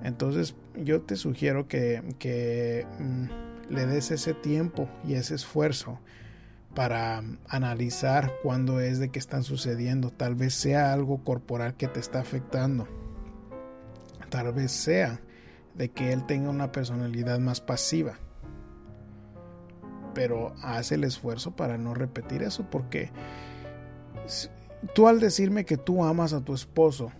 Entonces 0.02 0.54
yo 0.76 1.02
te 1.02 1.16
sugiero 1.16 1.68
que, 1.68 2.86
mm, 2.98 3.72
le 3.72 3.86
des 3.86 4.10
ese 4.10 4.34
tiempo 4.34 4.88
y 5.06 5.14
ese 5.14 5.34
esfuerzo 5.34 5.98
para 6.74 7.22
analizar 7.48 8.32
cuándo 8.42 8.80
es 8.80 8.98
de 8.98 9.10
que 9.10 9.18
están 9.18 9.44
sucediendo. 9.44 10.10
Tal 10.10 10.34
vez 10.34 10.54
sea 10.54 10.92
algo 10.92 11.22
corporal 11.24 11.74
que 11.74 11.88
te 11.88 12.00
está 12.00 12.20
afectando. 12.20 12.88
Tal 14.32 14.50
vez 14.54 14.72
sea 14.72 15.20
de 15.74 15.90
que 15.90 16.10
él 16.10 16.24
tenga 16.24 16.48
una 16.48 16.72
personalidad 16.72 17.38
más 17.38 17.60
pasiva. 17.60 18.14
Pero 20.14 20.54
haz 20.62 20.90
el 20.90 21.04
esfuerzo 21.04 21.54
para 21.54 21.76
no 21.76 21.92
repetir 21.92 22.42
eso 22.42 22.64
porque 22.70 23.10
tú 24.94 25.06
al 25.06 25.20
decirme 25.20 25.66
que 25.66 25.76
tú 25.76 26.02
amas 26.02 26.32
a 26.32 26.40
tu 26.40 26.54
esposo, 26.54 27.12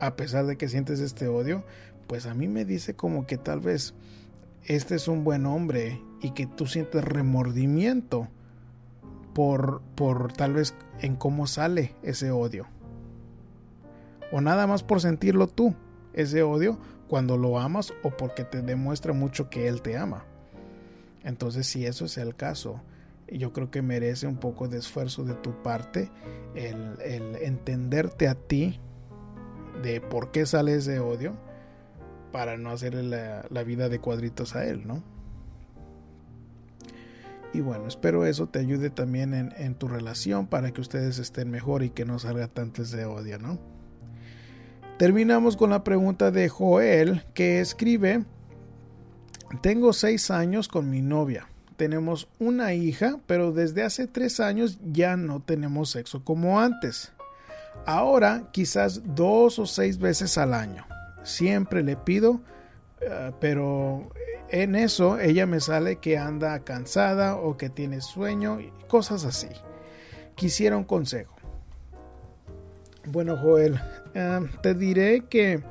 a 0.00 0.16
pesar 0.16 0.46
de 0.46 0.56
que 0.56 0.68
sientes 0.70 1.00
este 1.00 1.28
odio, 1.28 1.64
pues 2.06 2.24
a 2.24 2.32
mí 2.32 2.48
me 2.48 2.64
dice 2.64 2.96
como 2.96 3.26
que 3.26 3.36
tal 3.36 3.60
vez 3.60 3.92
este 4.64 4.94
es 4.94 5.06
un 5.06 5.22
buen 5.22 5.44
hombre 5.44 6.00
y 6.22 6.30
que 6.30 6.46
tú 6.46 6.66
sientes 6.66 7.04
remordimiento 7.04 8.28
por, 9.34 9.82
por 9.96 10.32
tal 10.32 10.54
vez 10.54 10.74
en 11.00 11.16
cómo 11.16 11.46
sale 11.46 11.94
ese 12.02 12.30
odio. 12.30 12.68
O 14.30 14.40
nada 14.40 14.66
más 14.66 14.82
por 14.82 15.00
sentirlo 15.00 15.46
tú, 15.46 15.74
ese 16.12 16.42
odio, 16.42 16.78
cuando 17.08 17.36
lo 17.36 17.58
amas 17.58 17.92
o 18.02 18.10
porque 18.10 18.44
te 18.44 18.62
demuestra 18.62 19.12
mucho 19.12 19.48
que 19.48 19.68
él 19.68 19.82
te 19.82 19.96
ama. 19.96 20.24
Entonces, 21.24 21.66
si 21.66 21.86
eso 21.86 22.04
es 22.04 22.18
el 22.18 22.34
caso, 22.36 22.82
yo 23.30 23.52
creo 23.52 23.70
que 23.70 23.82
merece 23.82 24.26
un 24.26 24.36
poco 24.36 24.68
de 24.68 24.78
esfuerzo 24.78 25.24
de 25.24 25.34
tu 25.34 25.62
parte 25.62 26.10
el, 26.54 26.96
entenderte 27.42 28.28
a 28.28 28.34
ti 28.34 28.80
de 29.82 30.00
por 30.00 30.30
qué 30.30 30.46
sale 30.46 30.74
ese 30.74 30.98
odio 31.00 31.36
para 32.32 32.56
no 32.56 32.70
hacerle 32.70 33.02
la, 33.50 33.62
vida 33.62 33.88
de 33.88 34.00
cuadritos 34.00 34.54
a 34.54 34.66
él, 34.66 34.86
¿no? 34.86 35.02
Y 37.54 37.60
bueno, 37.60 37.86
espero 37.86 38.26
eso 38.26 38.48
te 38.48 38.58
ayude 38.58 38.90
también 38.90 39.32
en, 39.32 39.54
en, 39.56 39.74
tu 39.74 39.88
relación 39.88 40.46
para 40.46 40.72
que 40.72 40.82
ustedes 40.82 41.18
estén 41.18 41.50
mejor 41.50 41.82
y 41.82 41.90
que 41.90 42.04
no 42.04 42.18
salga 42.18 42.48
tanto 42.48 42.82
ese 42.82 43.06
odio, 43.06 43.38
¿no? 43.38 43.58
Terminamos 44.98 45.56
con 45.56 45.70
la 45.70 45.84
pregunta 45.84 46.32
de 46.32 46.48
Joel 46.48 47.24
que 47.32 47.60
escribe, 47.60 48.24
tengo 49.62 49.92
seis 49.92 50.28
años 50.32 50.66
con 50.66 50.90
mi 50.90 51.02
novia, 51.02 51.48
tenemos 51.76 52.26
una 52.40 52.74
hija, 52.74 53.20
pero 53.28 53.52
desde 53.52 53.84
hace 53.84 54.08
tres 54.08 54.40
años 54.40 54.80
ya 54.84 55.16
no 55.16 55.40
tenemos 55.40 55.90
sexo 55.90 56.24
como 56.24 56.58
antes. 56.58 57.12
Ahora 57.86 58.48
quizás 58.50 59.02
dos 59.14 59.60
o 59.60 59.66
seis 59.66 59.98
veces 59.98 60.36
al 60.36 60.52
año. 60.52 60.84
Siempre 61.22 61.84
le 61.84 61.94
pido, 61.96 62.40
eh, 63.00 63.30
pero 63.38 64.10
en 64.48 64.74
eso 64.74 65.20
ella 65.20 65.46
me 65.46 65.60
sale 65.60 66.00
que 66.00 66.18
anda 66.18 66.58
cansada 66.64 67.36
o 67.36 67.56
que 67.56 67.70
tiene 67.70 68.00
sueño 68.00 68.60
y 68.60 68.72
cosas 68.88 69.24
así. 69.24 69.48
Quisiera 70.34 70.76
un 70.76 70.84
consejo. 70.84 71.37
Bueno, 73.10 73.38
Joel, 73.38 73.80
eh, 74.12 74.40
te 74.62 74.74
diré 74.74 75.22
que 75.30 75.62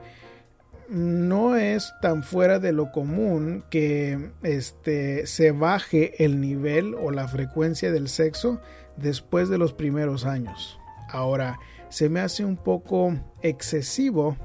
no 0.89 1.55
es 1.55 1.93
tan 2.01 2.23
fuera 2.23 2.57
de 2.57 2.71
lo 2.71 2.91
común 2.91 3.63
que 3.69 4.31
este 4.41 5.27
se 5.27 5.51
baje 5.51 6.23
el 6.23 6.41
nivel 6.41 6.95
o 6.95 7.11
la 7.11 7.27
frecuencia 7.27 7.91
del 7.91 8.09
sexo 8.09 8.59
después 8.95 9.49
de 9.49 9.59
los 9.59 9.73
primeros 9.73 10.25
años. 10.25 10.79
Ahora, 11.09 11.59
se 11.89 12.09
me 12.09 12.21
hace 12.21 12.43
un 12.43 12.57
poco 12.57 13.13
excesivo 13.43 14.35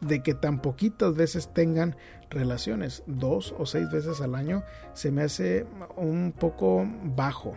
de 0.00 0.20
que 0.20 0.34
tan 0.34 0.60
poquitas 0.60 1.14
veces 1.14 1.54
tengan 1.54 1.94
relaciones, 2.28 3.04
dos 3.06 3.54
o 3.56 3.66
seis 3.66 3.88
veces 3.92 4.20
al 4.20 4.34
año, 4.34 4.64
se 4.94 5.12
me 5.12 5.22
hace 5.22 5.64
un 5.94 6.32
poco 6.32 6.84
bajo. 7.14 7.54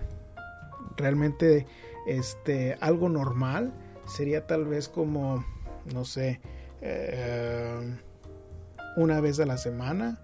Realmente, 0.95 1.65
este, 2.05 2.77
algo 2.81 3.09
normal 3.09 3.73
sería 4.07 4.47
tal 4.47 4.65
vez 4.65 4.89
como, 4.89 5.45
no 5.93 6.05
sé, 6.05 6.39
eh, 6.81 7.97
una 8.95 9.21
vez 9.21 9.39
a 9.39 9.45
la 9.45 9.57
semana 9.57 10.19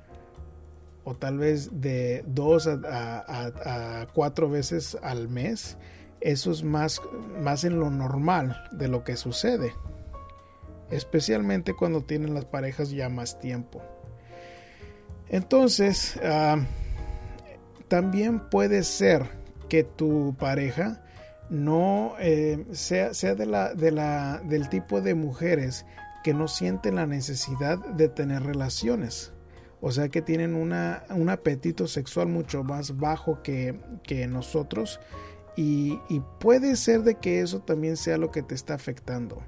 o 1.04 1.16
tal 1.16 1.38
vez 1.38 1.82
de 1.82 2.24
dos 2.28 2.68
a 2.68 4.08
cuatro 4.14 4.50
veces 4.50 4.98
al 5.02 5.28
mes 5.28 5.78
eso 6.24 6.52
es 6.52 6.64
más, 6.64 7.02
más 7.42 7.66
en 7.66 7.80
lo 7.80 7.90
normal 7.90 8.70
de 8.72 8.88
lo 8.88 9.04
que 9.04 9.18
sucede, 9.18 9.74
especialmente 10.90 11.74
cuando 11.74 12.02
tienen 12.02 12.34
las 12.34 12.46
parejas 12.46 12.92
ya 12.92 13.10
más 13.10 13.40
tiempo. 13.40 13.84
Entonces, 15.28 16.18
ah, 16.24 16.60
también 17.90 18.40
puede 18.40 18.84
ser 18.84 19.24
que 19.68 19.84
tu 19.84 20.34
pareja 20.40 21.03
no 21.54 22.16
eh, 22.20 22.66
sea, 22.72 23.14
sea 23.14 23.36
de 23.36 23.46
la, 23.46 23.76
de 23.76 23.92
la, 23.92 24.40
del 24.40 24.70
tipo 24.70 25.02
de 25.02 25.14
mujeres 25.14 25.86
que 26.24 26.34
no 26.34 26.48
sienten 26.48 26.96
la 26.96 27.06
necesidad 27.06 27.78
de 27.78 28.10
tener 28.10 28.42
relaciones. 28.42 29.34
O 29.80 29.92
sea 29.92 30.10
que 30.10 30.24
tienen 30.24 30.56
una, 30.56 31.04
un 31.12 31.30
apetito 31.30 31.88
sexual 31.88 32.28
mucho 32.28 32.64
más 32.64 32.98
bajo 32.98 33.44
que, 33.44 33.80
que 34.02 34.26
nosotros 34.26 35.00
y, 35.56 36.00
puede 36.40 36.76
ser 36.76 37.04
de 37.04 37.16
que 37.16 37.42
eso 37.42 37.60
también 37.60 37.98
sea 37.98 38.18
lo 38.18 38.32
que 38.32 38.42
te 38.42 38.56
está 38.56 38.74
afectando. 38.74 39.44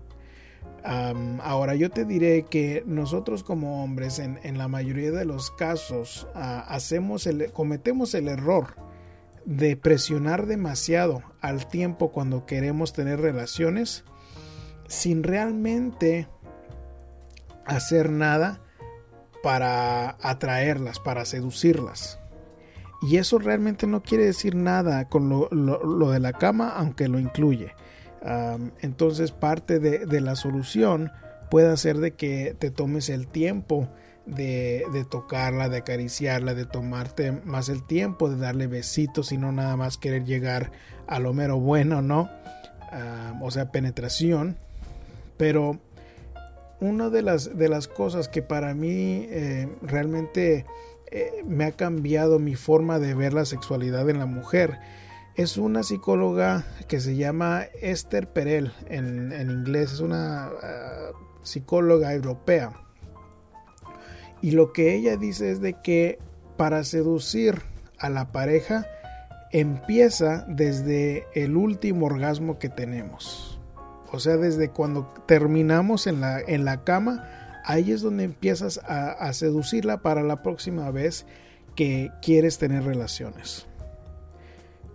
ahora 0.83 1.73
yo 1.73 1.89
te 1.89 2.05
diré 2.05 2.43
que 2.43 2.83
nosotros 2.85 3.43
como 3.43 3.83
hombres 3.83 4.19
en, 4.19 4.57
la 4.59 4.67
mayoría 4.67 5.09
de 5.09 5.25
los 5.25 5.49
casos 5.49 6.27
ah, 6.35 6.63
hacemos 6.67 7.25
el, 7.25 7.51
cometemos 7.51 8.13
el 8.13 8.27
error 8.27 8.84
de 9.45 9.77
presionar 9.77 10.47
demasiado 10.47 11.23
al 11.41 11.67
tiempo 11.67 12.11
cuando 12.11 12.45
queremos 12.45 12.93
tener 12.93 13.19
relaciones 13.21 14.03
sin 14.87 15.23
realmente 15.23 16.27
hacer 17.65 18.09
nada 18.09 18.59
para 19.43 20.17
atraerlas, 20.21 20.99
para 20.99 21.25
seducirlas. 21.25 22.19
Y 23.01 23.17
eso 23.17 23.37
realmente 23.37 23.85
no 23.85 24.01
quiere 24.01 24.25
decir 24.25 24.55
nada 24.55 25.07
con 25.07 25.29
lo, 25.29 26.11
de 26.11 26.19
la 26.19 26.33
cama, 26.33 26.69
aunque 26.69 27.07
lo 27.07 27.19
incluye. 27.19 27.73
entonces 28.81 29.31
parte 29.31 29.79
de, 29.79 30.21
la 30.21 30.35
solución 30.35 31.11
puede 31.51 31.77
ser 31.77 31.97
de 31.97 32.13
que 32.13 32.55
te 32.57 32.71
tomes 32.71 33.09
el 33.09 33.27
tiempo 33.27 33.87
de, 34.25 35.05
tocarla, 35.09 35.69
de 35.69 35.77
acariciarla, 35.77 36.53
de 36.53 36.65
tomarte 36.65 37.31
más 37.31 37.69
el 37.69 37.83
tiempo, 37.83 38.29
de 38.29 38.37
darle 38.37 38.67
besitos 38.67 39.31
y 39.31 39.37
no 39.37 39.51
nada 39.51 39.75
más 39.77 39.97
querer 39.97 40.25
llegar 40.25 40.71
a 41.07 41.19
lo 41.19 41.33
mero 41.33 41.59
bueno, 41.59 42.01
¿no? 42.01 42.29
o 43.41 43.51
sea, 43.51 43.71
penetración. 43.71 44.57
Pero 45.37 45.79
una 46.79 47.09
de 47.09 47.21
las, 47.21 47.57
de 47.57 47.69
las 47.69 47.87
cosas 47.87 48.29
que 48.29 48.41
para 48.41 48.73
mí 48.73 49.27
eh, 49.29 49.69
realmente 49.81 50.65
eh, 51.11 51.43
me 51.45 51.65
ha 51.65 51.71
cambiado 51.71 52.39
mi 52.39 52.55
forma 52.55 52.99
de 52.99 53.13
ver 53.13 53.33
la 53.33 53.45
sexualidad 53.45 54.09
en 54.09 54.19
la 54.19 54.25
mujer. 54.25 54.79
Es 55.35 55.57
una 55.57 55.83
psicóloga 55.83 56.65
que 56.87 56.99
se 56.99 57.15
llama 57.15 57.63
Esther 57.81 58.27
Perel 58.27 58.71
en, 58.87 59.31
inglés, 59.49 59.93
es 59.93 59.99
una 59.99 60.45
ah, 60.45 61.11
psicóloga 61.43 62.13
europea. 62.13 62.84
Y 64.45 64.51
lo 64.51 64.73
que 64.73 64.93
ella 64.93 65.17
dice 65.17 65.49
es 65.49 65.59
de 65.59 65.73
que 65.73 66.19
para 66.55 66.83
seducir 66.83 67.63
a 67.97 68.11
la 68.11 68.31
pareja 68.31 68.85
empieza 69.51 70.45
desde 70.47 71.25
el 71.33 71.57
último 71.57 72.05
orgasmo 72.05 72.59
que 72.59 72.69
tenemos. 72.69 73.59
O 74.11 74.19
sea, 74.19 74.37
desde 74.37 74.69
cuando 74.69 75.11
terminamos 75.25 76.05
en 76.05 76.21
la, 76.21 76.39
en 76.39 76.63
la 76.63 76.83
cama 76.83 77.27
ahí 77.63 77.91
es 77.91 78.03
donde 78.03 78.23
empiezas 78.23 78.79
a, 78.87 79.33
seducirla 79.33 80.03
para 80.03 80.21
la 80.21 80.43
próxima 80.43 80.91
vez 80.91 81.25
que 81.75 82.11
quieres 82.21 82.59
tener 82.59 82.83
relaciones. 82.83 83.65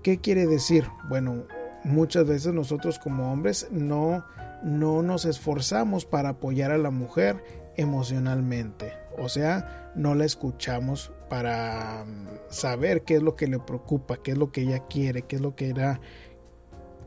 ¿Qué 0.05 0.19
quiere 0.21 0.47
decir? 0.47 0.87
Bueno, 1.09 1.43
muchas 1.83 2.25
veces 2.25 2.55
nosotros 2.55 3.01
como 3.01 3.33
hombres 3.33 3.67
no, 3.73 4.25
no 4.63 5.03
nos 5.03 5.25
esforzamos 5.25 6.05
para 6.05 6.29
apoyar 6.29 6.71
a 6.71 6.79
la 6.79 6.93
mujer 6.93 7.43
emocionalmente. 7.77 9.00
O 9.21 9.29
sea, 9.29 9.93
no 9.95 10.15
la 10.15 10.25
escuchamos 10.25 11.13
para 11.29 12.05
mm, 12.07 12.27
saber 12.49 13.03
qué 13.03 13.17
es 13.17 13.23
lo 13.23 13.37
que 13.37 13.47
le 13.47 13.59
preocupa, 13.59 14.17
qué 14.17 14.33
es 14.33 14.39
lo 14.39 14.51
que 14.51 14.63
ella 14.63 14.87
quiere, 14.89 15.23
qué 15.23 15.37
es 15.37 15.43
lo 15.43 15.55
que 15.55 15.69
era, 15.69 16.01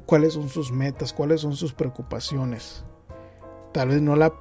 cuáles 0.06 0.34
son 0.34 0.48
sus 0.48 0.72
metas, 0.72 1.12
cuáles 1.12 1.42
son 1.42 1.56
sus 1.56 1.74
preocupaciones. 1.74 2.86
Tal 3.72 3.90
vez 3.90 4.02
no 4.02 4.16
la, 4.16 4.32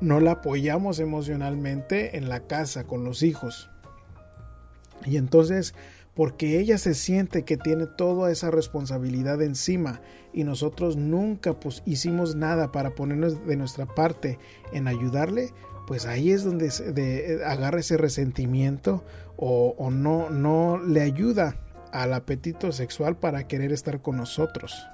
no 0.00 0.20
la 0.20 0.32
apoyamos 0.32 1.00
emocionalmente 1.00 2.16
en 2.16 2.30
la 2.30 2.46
casa 2.46 2.84
con 2.84 3.04
los 3.04 3.22
hijos. 3.22 3.68
Y 5.04 5.18
entonces, 5.18 5.74
porque 6.14 6.60
ella 6.60 6.78
se 6.78 6.94
siente 6.94 7.44
que 7.44 7.58
tiene 7.58 7.86
toda 7.86 8.30
esa 8.30 8.50
responsabilidad 8.50 9.42
encima 9.42 10.00
y 10.32 10.44
nosotros 10.44 10.96
nunca 10.96 11.60
pues, 11.60 11.82
hicimos 11.84 12.36
nada 12.36 12.72
para 12.72 12.94
ponernos 12.94 13.46
de 13.46 13.56
nuestra 13.56 13.84
parte 13.84 14.38
en 14.72 14.88
ayudarle, 14.88 15.52
pues 15.86 16.06
ahí 16.06 16.30
es 16.30 16.44
donde 16.44 16.68
de, 16.68 17.44
agarra 17.44 17.80
ese 17.80 17.96
resentimiento 17.96 19.04
o, 19.36 19.90
no, 19.90 20.30
no 20.30 20.78
le 20.78 21.00
ayuda 21.00 21.56
al 21.90 22.12
apetito 22.12 22.70
sexual 22.70 23.16
para 23.16 23.48
querer 23.48 23.72
estar 23.72 24.00
con 24.00 24.16
nosotros. 24.16 24.86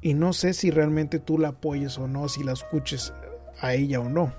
Y 0.00 0.14
no 0.14 0.32
sé 0.32 0.52
si 0.52 0.70
realmente 0.70 1.18
tú 1.18 1.38
la 1.38 1.48
apoyes 1.48 1.98
o 1.98 2.06
no, 2.06 2.28
si 2.28 2.44
la 2.44 2.52
escuches 2.52 3.12
a 3.60 3.74
ella 3.74 3.98
o 3.98 4.08
no. 4.08 4.32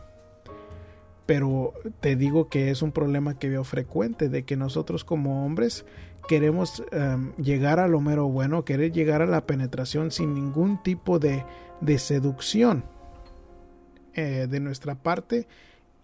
Pero 1.26 1.74
te 2.00 2.15
digo 2.15 2.48
que 2.48 2.72
es 2.72 2.82
un 2.82 2.94
problema 2.94 3.38
que 3.38 3.50
veo 3.50 3.65
frecuente 3.65 4.30
de 4.30 4.46
que 4.46 4.56
nosotros 4.56 5.04
como 5.04 5.46
hombres 5.46 5.86
queremos 6.30 6.82
um, 6.94 7.34
llegar 7.36 7.80
a 7.80 7.88
lo 7.88 8.00
mero 8.00 8.30
bueno, 8.30 8.63
querer 8.63 8.94
llegar 8.94 9.22
a 9.22 9.28
la 9.28 9.46
penetración 9.46 10.12
sin 10.12 10.34
ningún 10.34 10.82
tipo 10.82 11.20
de, 11.20 11.44
de 11.82 12.00
seducción 12.00 12.84
eh, 14.19 14.47
de 14.47 14.60
nuestra 14.60 14.95
parte 14.95 15.47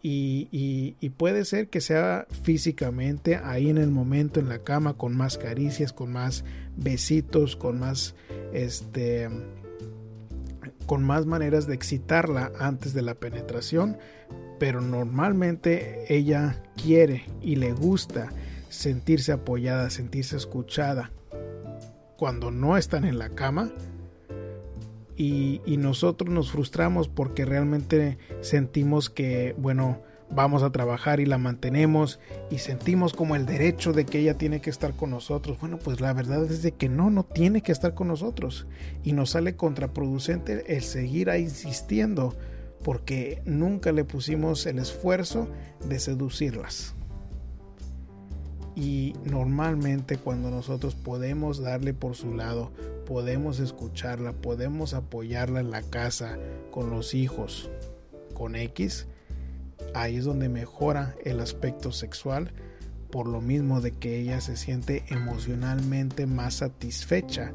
y, 0.01 0.95
y, 1.01 1.09
puede 1.09 1.45
ser 1.45 1.67
que 1.67 1.81
sea 1.81 2.27
físicamente 2.43 3.37
ahí 3.37 3.69
en 3.69 3.79
el 3.79 3.89
momento 3.89 4.39
en 4.39 4.47
la 4.49 4.59
cama 4.59 4.93
con 4.93 5.17
más 5.17 5.39
caricias, 5.39 5.93
con 5.93 6.13
más 6.13 6.45
besitos, 6.77 7.55
con 7.55 7.79
más 7.79 8.13
este 8.53 9.27
con 10.85 11.03
más 11.03 11.25
maneras 11.25 11.67
de 11.67 11.73
excitarla 11.73 12.51
antes 12.59 12.93
de 12.93 13.01
la 13.01 13.15
penetración, 13.15 13.97
pero 14.59 14.79
normalmente 14.79 16.05
ella 16.07 16.61
quiere 16.81 17.25
y 17.41 17.55
le 17.55 17.73
gusta 17.73 18.29
sentirse 18.69 19.31
apoyada, 19.31 19.89
sentirse 19.89 20.37
escuchada. 20.37 21.11
Cuando 22.15 22.51
no 22.51 22.77
están 22.77 23.05
en 23.05 23.17
la 23.17 23.29
cama 23.29 23.71
y, 25.17 25.61
nosotros 25.77 26.29
nos 26.29 26.51
frustramos 26.51 27.07
porque 27.07 27.45
realmente 27.45 28.17
sentimos 28.41 29.09
que, 29.09 29.55
bueno, 29.57 30.01
vamos 30.29 30.63
a 30.63 30.71
trabajar 30.71 31.19
y 31.19 31.25
la 31.25 31.37
mantenemos 31.37 32.19
y 32.49 32.57
sentimos 32.57 33.13
como 33.13 33.35
el 33.35 33.45
derecho 33.45 33.93
de 33.93 34.05
que 34.05 34.19
ella 34.19 34.37
tiene 34.37 34.61
que 34.61 34.69
estar 34.69 34.95
con 34.95 35.11
nosotros. 35.11 35.59
Bueno, 35.59 35.77
pues 35.77 36.01
la 36.01 36.13
verdad 36.13 36.43
es 36.43 36.63
de 36.63 36.71
que 36.71 36.89
no, 36.89 37.09
no 37.09 37.23
tiene 37.23 37.61
que 37.61 37.71
estar 37.71 37.93
con 37.93 38.07
nosotros 38.07 38.67
y 39.03 39.13
nos 39.13 39.31
sale 39.31 39.55
contraproducente 39.55 40.75
el 40.75 40.81
seguir 40.81 41.29
insistiendo 41.29 42.35
porque 42.83 43.41
nunca 43.45 43.91
le 43.91 44.03
pusimos 44.03 44.65
el 44.65 44.79
esfuerzo 44.79 45.47
de 45.87 45.99
seducirlas. 45.99 46.95
Y 48.75 49.13
normalmente 49.23 50.17
cuando 50.17 50.51
nosotros 50.51 50.95
podemos 50.95 51.59
darle 51.61 51.93
por 51.93 52.15
su 52.15 52.33
lado, 52.33 52.71
podemos 53.05 53.59
escucharla, 53.59 54.33
podemos 54.33 54.93
apoyarla 54.93 55.61
en 55.61 55.71
la 55.71 55.81
casa, 55.81 56.37
con 56.71 56.89
los 56.89 57.13
hijos, 57.13 57.69
con 58.33 58.55
X, 58.55 59.07
ahí 59.93 60.17
es 60.17 60.25
donde 60.25 60.49
mejora 60.49 61.15
el 61.23 61.39
aspecto 61.39 61.91
sexual, 61.91 62.51
por 63.11 63.27
lo 63.27 63.39
mismo 63.39 63.79
de 63.79 63.91
que 63.91 64.19
ella 64.19 64.41
se 64.41 64.57
siente 64.57 65.03
emocionalmente 65.07 66.25
más 66.25 66.55
satisfecha 66.55 67.53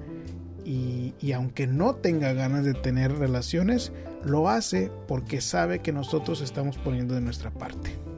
y, 0.64 1.14
y, 1.20 1.32
aunque 1.32 1.66
no 1.66 1.96
tenga 1.96 2.32
ganas 2.32 2.64
de 2.64 2.74
tener 2.74 3.12
relaciones, 3.12 3.92
lo 4.24 4.48
hace 4.48 4.90
porque 5.08 5.40
sabe 5.40 5.80
que 5.80 5.92
nosotros 5.92 6.40
estamos 6.42 6.76
poniendo 6.78 7.14
de 7.14 7.22
nuestra 7.22 7.50
parte. 7.50 8.09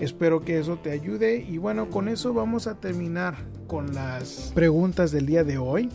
Espero 0.00 0.42
que 0.42 0.58
eso 0.58 0.76
te 0.76 0.90
ayude 0.90 1.36
y 1.36 1.58
bueno, 1.58 1.88
con 1.88 2.08
eso 2.08 2.34
vamos 2.34 2.66
a 2.66 2.80
terminar 2.80 3.36
con 3.66 3.94
las 3.94 4.52
preguntas 4.54 5.10
del 5.10 5.26
día 5.26 5.42
de 5.42 5.58
hoy. 5.58 5.90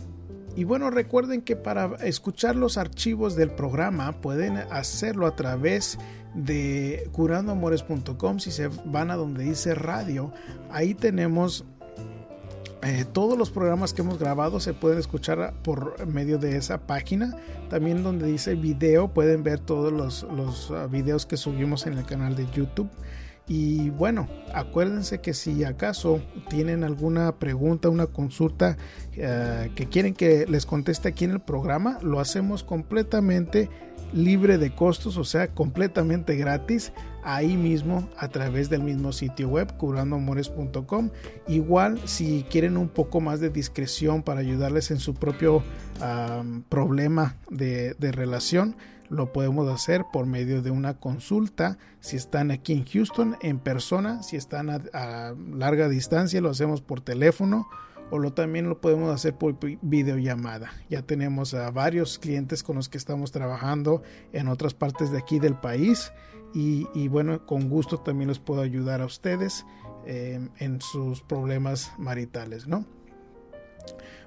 Y 0.56 0.64
bueno, 0.64 0.90
recuerden 0.90 1.40
que 1.40 1.56
para 1.56 1.94
escuchar 2.04 2.56
los 2.56 2.76
archivos 2.76 3.36
del 3.36 3.50
programa 3.50 4.12
pueden 4.12 4.56
hacerlo 4.56 5.26
a 5.26 5.36
través 5.36 5.98
de 6.34 7.08
curandoamores.com. 7.12 8.38
Si 8.38 8.50
se 8.50 8.68
van 8.84 9.10
a 9.10 9.16
donde 9.16 9.44
dice 9.44 9.74
radio, 9.74 10.32
ahí 10.70 10.94
tenemos 10.94 11.64
eh, 12.82 13.04
todos 13.10 13.38
los 13.38 13.50
programas 13.50 13.94
que 13.94 14.02
hemos 14.02 14.18
grabado 14.18 14.58
se 14.58 14.74
pueden 14.74 14.98
escuchar 14.98 15.54
por 15.62 16.04
medio 16.06 16.38
de 16.38 16.56
esa 16.56 16.86
página. 16.86 17.36
También 17.70 18.02
donde 18.02 18.26
dice 18.26 18.56
video 18.56 19.14
pueden 19.14 19.44
ver 19.44 19.60
todos 19.60 19.92
los, 19.92 20.24
los 20.24 20.70
uh, 20.70 20.88
videos 20.90 21.24
que 21.24 21.36
subimos 21.36 21.86
en 21.86 21.96
el 21.96 22.04
canal 22.04 22.34
de 22.34 22.46
YouTube. 22.50 22.90
Y 23.48 23.90
bueno, 23.90 24.28
acuérdense 24.54 25.20
que 25.20 25.34
si 25.34 25.64
acaso 25.64 26.22
tienen 26.48 26.84
alguna 26.84 27.38
pregunta, 27.38 27.88
una 27.88 28.06
consulta 28.06 28.76
eh, 29.14 29.70
que 29.74 29.88
quieren 29.88 30.14
que 30.14 30.46
les 30.46 30.64
conteste 30.64 31.08
aquí 31.08 31.24
en 31.24 31.32
el 31.32 31.40
programa, 31.40 31.98
lo 32.02 32.20
hacemos 32.20 32.62
completamente 32.62 33.68
libre 34.12 34.58
de 34.58 34.74
costos, 34.74 35.16
o 35.16 35.24
sea, 35.24 35.48
completamente 35.48 36.36
gratis, 36.36 36.92
ahí 37.24 37.56
mismo 37.56 38.08
a 38.16 38.28
través 38.28 38.70
del 38.70 38.82
mismo 38.82 39.12
sitio 39.12 39.48
web, 39.48 39.76
curandoamores.com. 39.76 41.10
Igual, 41.48 42.00
si 42.04 42.44
quieren 42.48 42.76
un 42.76 42.88
poco 42.88 43.20
más 43.20 43.40
de 43.40 43.50
discreción 43.50 44.22
para 44.22 44.40
ayudarles 44.40 44.90
en 44.90 44.98
su 44.98 45.14
propio 45.14 45.62
problema 46.68 47.36
de, 47.50 47.94
de 47.94 48.12
relación, 48.12 48.76
lo 49.12 49.32
podemos 49.32 49.68
hacer 49.68 50.06
por 50.10 50.26
medio 50.26 50.62
de 50.62 50.70
una 50.70 50.94
consulta. 50.94 51.78
Si 52.00 52.16
están 52.16 52.50
aquí 52.50 52.72
en 52.72 52.86
Houston, 52.86 53.36
en 53.42 53.58
persona, 53.58 54.22
si 54.22 54.36
están 54.36 54.70
a, 54.70 55.34
larga 55.54 55.88
distancia, 55.88 56.40
lo 56.40 56.50
hacemos 56.50 56.80
por 56.80 57.02
teléfono 57.02 57.68
o 58.10 58.18
lo 58.18 58.32
también 58.32 58.68
lo 58.68 58.80
podemos 58.80 59.14
hacer 59.14 59.36
por 59.36 59.56
videollamada. 59.82 60.70
Ya 60.88 61.02
tenemos 61.02 61.54
a 61.54 61.70
varios 61.70 62.18
clientes 62.18 62.62
con 62.62 62.76
los 62.76 62.88
que 62.88 62.98
estamos 62.98 63.32
trabajando 63.32 64.02
en 64.32 64.48
otras 64.48 64.74
partes 64.74 65.10
de 65.10 65.18
aquí 65.18 65.38
del 65.38 65.54
país 65.54 66.12
y, 66.54 67.08
bueno, 67.08 67.46
con 67.46 67.68
gusto 67.68 67.98
también 67.98 68.28
los 68.28 68.38
puedo 68.38 68.60
ayudar 68.60 69.00
a 69.00 69.06
ustedes 69.06 69.64
eh, 70.06 70.40
en 70.58 70.80
sus 70.80 71.22
problemas 71.22 71.92
maritales, 71.98 72.66
¿no? 72.66 72.84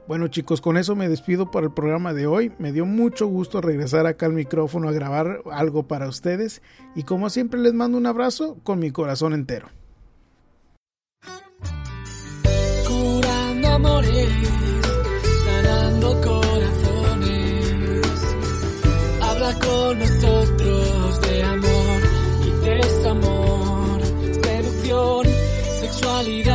Bueno 0.08 0.28
chicos, 0.28 0.62
con 0.62 0.78
eso 0.78 0.96
me 0.96 1.10
despido 1.10 1.50
para 1.50 1.66
el 1.66 1.74
programa 1.74 2.14
de 2.14 2.28
hoy. 2.28 2.52
Me 2.60 2.72
dio 2.72 2.86
mucho 2.86 3.26
gusto 3.26 3.60
regresar 3.60 4.06
acá 4.06 4.28
al 4.28 4.34
micrófono 4.34 4.88
a 4.88 4.92
grabar 4.92 5.42
algo 5.52 5.88
para 5.88 6.08
ustedes 6.08 6.62
y 6.96 7.04
como 7.04 7.30
siempre 7.32 7.60
les 7.60 7.74
mando 7.74 7.98
un 7.98 8.06
abrazo 8.06 8.58
con 8.64 8.80
mi 8.80 8.92
corazón 8.92 9.34
entero. 9.34 9.70
Habla 19.22 19.60
con 19.60 20.00
nosotros 20.00 21.22
de 21.22 21.44
amor 21.44 22.02
y 24.22 24.34
seducción, 24.34 25.26
sexualidad 25.82 26.55